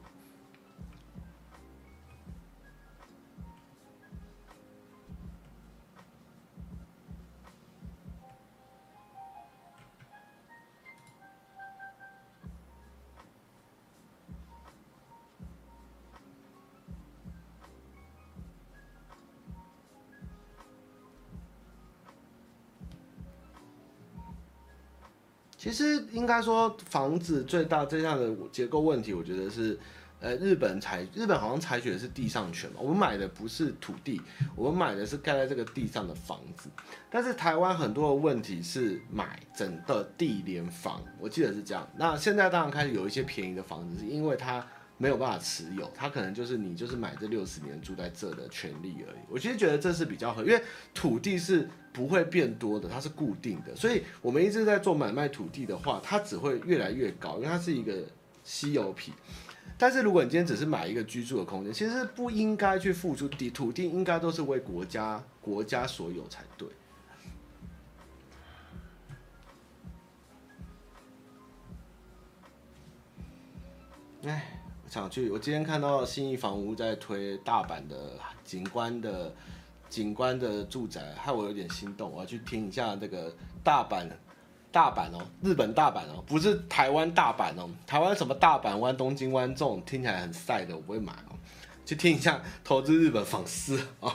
[25.62, 29.78] 其实应该说，房子最大最大的结构问题，我觉得是，
[30.20, 34.20] 呃，日本采日本好像采取的是地上权嘛，我们买的不是土地，
[34.56, 36.68] 我们买的是盖在这个地上的房子。
[37.12, 41.88] 但是台湾很多的问题是买整个地连房，我记得是这样。
[41.96, 44.66] 那现在当然开始有一些便宜的房子，是因为它。
[45.02, 49.20] 没有办法持有，他可能就是你就是买这六十年住在这的权利而已。
[49.28, 50.62] 我其实觉得这是比较合，因为
[50.94, 58.06] 土地是不会变多的，它是固定的，所以我们一直在做买卖土地的话，它只会越来越高，因为它是一个
[58.44, 59.12] 稀有品。
[59.76, 66.70] 但是如果你今天只是买一个居住的空间，其实不应该去付出地，土地应该都是为国家国家所有才对。
[74.26, 74.61] 哎。
[74.92, 79.34] 想去，我今天看到信义房屋在推大阪的景观的
[79.88, 82.12] 景观的住宅，害我有点心动。
[82.12, 83.34] 我要去听一下这个
[83.64, 84.06] 大阪，
[84.70, 91.40] 大阪哦，日本大阪哦，不是台湾大阪哦，台湾什么大阪湾、东京湾这种听起来很晒的，我不会买哦。
[91.86, 94.14] 去听一下投资日本房市哦，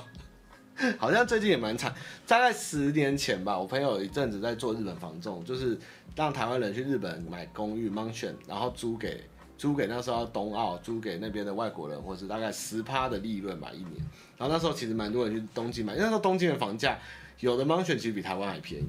[0.99, 1.95] 好像最近也蛮惨。
[2.27, 5.81] 大概十年前吧，我朋友有一阵子在做日本房仲，就是
[6.15, 9.25] 让台湾人去日本买公寓 mansion，然后租给。
[9.57, 13.93] 租给那时候东奥，租给那边的外国人，或是大概十趴的利润吧一年。
[14.37, 16.99] 然后那时候其实蛮多人去东京买，因为那时候东京的房价
[17.41, 18.89] 有的 mansion 其实比台湾还便宜。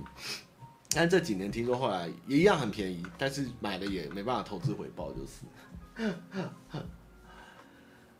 [0.95, 5.45] 但这几年听说后来也一样很便宜，但是买的也没办法投资回报，就是。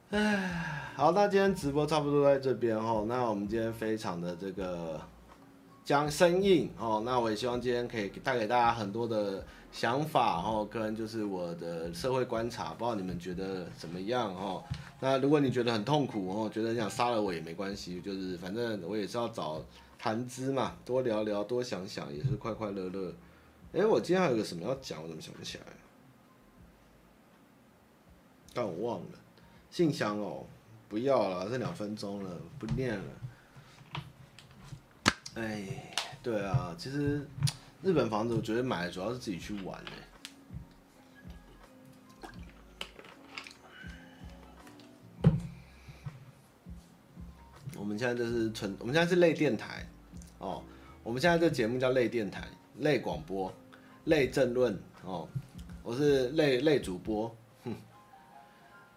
[0.09, 3.03] 唉，好，那今天直播差不多在这边哦。
[3.09, 5.01] 那我们今天非常的这个
[5.87, 7.01] 讲生硬哦。
[7.05, 9.43] 那我也希望今天可以带给大家很多的。
[9.69, 14.63] 想法哦，跟就是我的社会观察，不知道你们觉得怎么样哦？
[15.01, 19.61] 那如果你觉得很痛苦哦，觉得你想杀了我也没关系，就是反正我也是要找
[19.99, 23.13] 谈资嘛，多聊聊，多想想，也是快快乐乐。
[23.73, 25.65] 哎，我今天还有个什么要讲，我怎么想不起来？
[28.53, 29.19] 但我忘了。
[29.69, 30.45] 信箱哦，
[30.87, 33.05] 不要了，这两分钟了，不念了。
[35.37, 35.63] 哎，
[36.21, 37.25] 对啊，其实。
[37.83, 39.91] 日本房子，我觉得买主要是自己去玩的。
[47.77, 49.87] 我们现在就是纯，我们现在是类电台
[50.39, 50.63] 哦。
[51.03, 52.47] 我们现在这节目叫类电台、
[52.79, 53.53] 类广播、
[54.05, 55.29] 类政论哦。
[55.83, 57.33] 我是类类主播，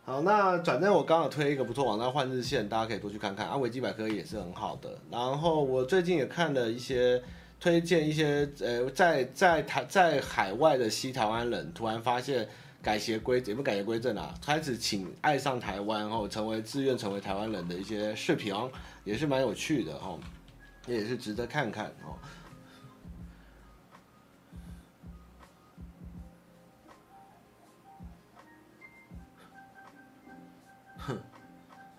[0.04, 3.46] 好，那反正我刚好推一个不错网站换日线，大家可以多去看看。
[3.46, 4.98] 啊，维基百科也是很好的。
[5.10, 7.22] 然后我最近也看了一些。
[7.60, 12.48] 推荐一些呃，在在台在海外的西台湾人突然发现
[12.80, 18.54] 改邪归也不改邪归正啊，开始请爱上台湾后成为自愿成为台湾人的一些视频，
[19.04, 20.18] 也是蛮有趣的哦，
[20.86, 22.16] 也是值得看看哦。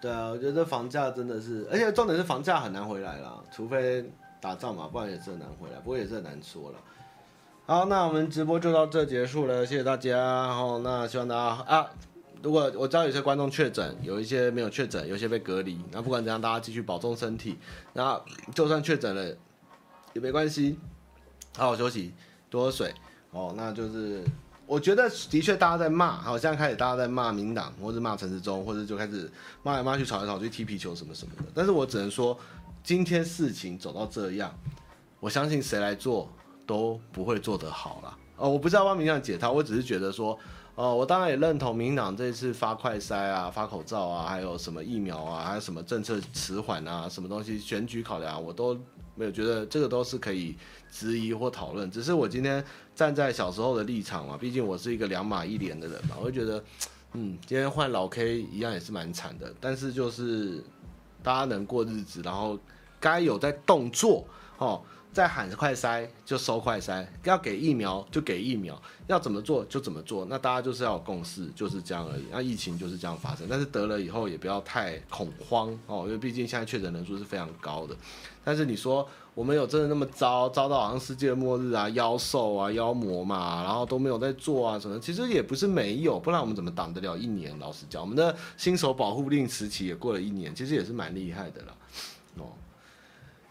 [0.02, 4.04] 对啊，我觉得房价真的是，而且重点是房价很难回来了，除非。
[4.44, 6.78] 打仗嘛，不然也是很难回来，不过也是很难说了。
[7.68, 10.18] 好，那我们直播就到这结束了，谢谢大家。
[10.18, 11.42] 然后那希望大家
[11.72, 11.88] 啊，
[12.42, 17.60] 如果我知道有些观众确诊，有一些没有确诊，有些被隔离，那不管怎样，大家继续保重身体。
[17.94, 18.20] 那
[18.56, 19.38] 就算确诊了
[20.14, 20.80] 也没关系，
[21.56, 22.12] 好好休息，
[22.50, 22.92] 多喝水。
[23.30, 24.24] 哦，那就是
[24.66, 29.30] 我觉得的确大家在骂，好，现在开始大家在骂民党，或者骂陈时中，或者就开始
[29.64, 31.44] 骂来骂去，吵来吵去，踢皮球什么什么的。
[31.54, 32.38] 但是我只能说。
[32.84, 34.52] 今天事情走到这样，
[35.20, 36.28] 我相信谁来做
[36.66, 38.18] 都不会做得好了。
[38.38, 40.36] 哦，我不是要帮民党解套，我只是觉得说，
[40.74, 48.76] 哦，我当然也认同民党这次发快筛啊、发口罩啊，还有什么疫苗啊，还有什么政策迟缓啊，什么东西选举考量，我都
[49.22, 50.56] 没有觉得这个都是可以
[50.92, 51.90] 质疑或讨论。
[51.92, 52.64] 只是我今天
[52.96, 56.64] 站在小时候的立场嘛，毕竟我是一个两马一连的人嘛，我就觉得，
[57.14, 60.64] 嗯，今天换老 K 一样也是蛮惨的，但是就是。
[61.24, 62.58] 大家能过日子，然后
[63.00, 64.26] 该有在动作
[64.58, 64.82] 哦，
[65.14, 70.26] 在喊快筛就收快筛，要给疫苗就给疫苗，要怎么做就怎么做。
[70.30, 72.24] 那大家就是要有共识，就是这样而已。
[72.32, 77.96] 那疫情就是这样发生，但是得了以后也不要太恐慌哦，因为毕竟现在确诊人数是非常高的。
[78.44, 84.98] 但是你说我们有真的那么糟，糟到好像世界末日啊、妖兽啊、妖魔嘛，然后都没有在做啊什么？
[85.00, 87.58] 其实也不是没有，不然我们怎么挡得了一年？
[87.60, 91.74] 老实讲，我们的新手保护令时期也过了一年，其实也是蛮厉害的啦。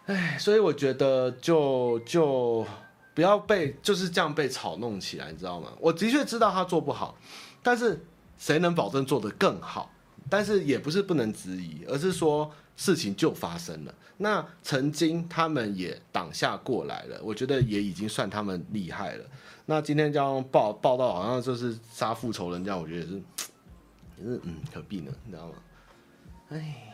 [0.07, 2.66] 哎，所以我觉得就就
[3.14, 5.72] 不要被就是这样被炒弄起来，你知道吗？
[5.80, 7.16] 我的确知道他做不好，
[7.62, 8.05] 但是
[8.38, 9.90] 谁能保证做得更好？
[10.28, 13.94] 但是也不是不能质疑，而是说事情就发生了。
[14.18, 19.24] 那曾经他们也挡下过来了，我觉得也已经算他们厉害了。
[19.66, 23.22] 那今天这样报报道，好像就是杀复仇人这样，我觉得是
[24.18, 25.12] 也是嗯，何必呢？
[25.24, 25.55] 你知道吗？
[26.51, 26.89] 哎。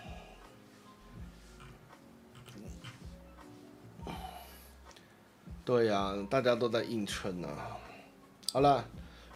[5.67, 7.49] 对呀、啊，大家都在硬撑呢。
[8.53, 8.85] 好了，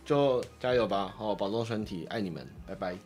[0.05, 2.97] 就加油吧，好，保重身体，爱你们，拜拜。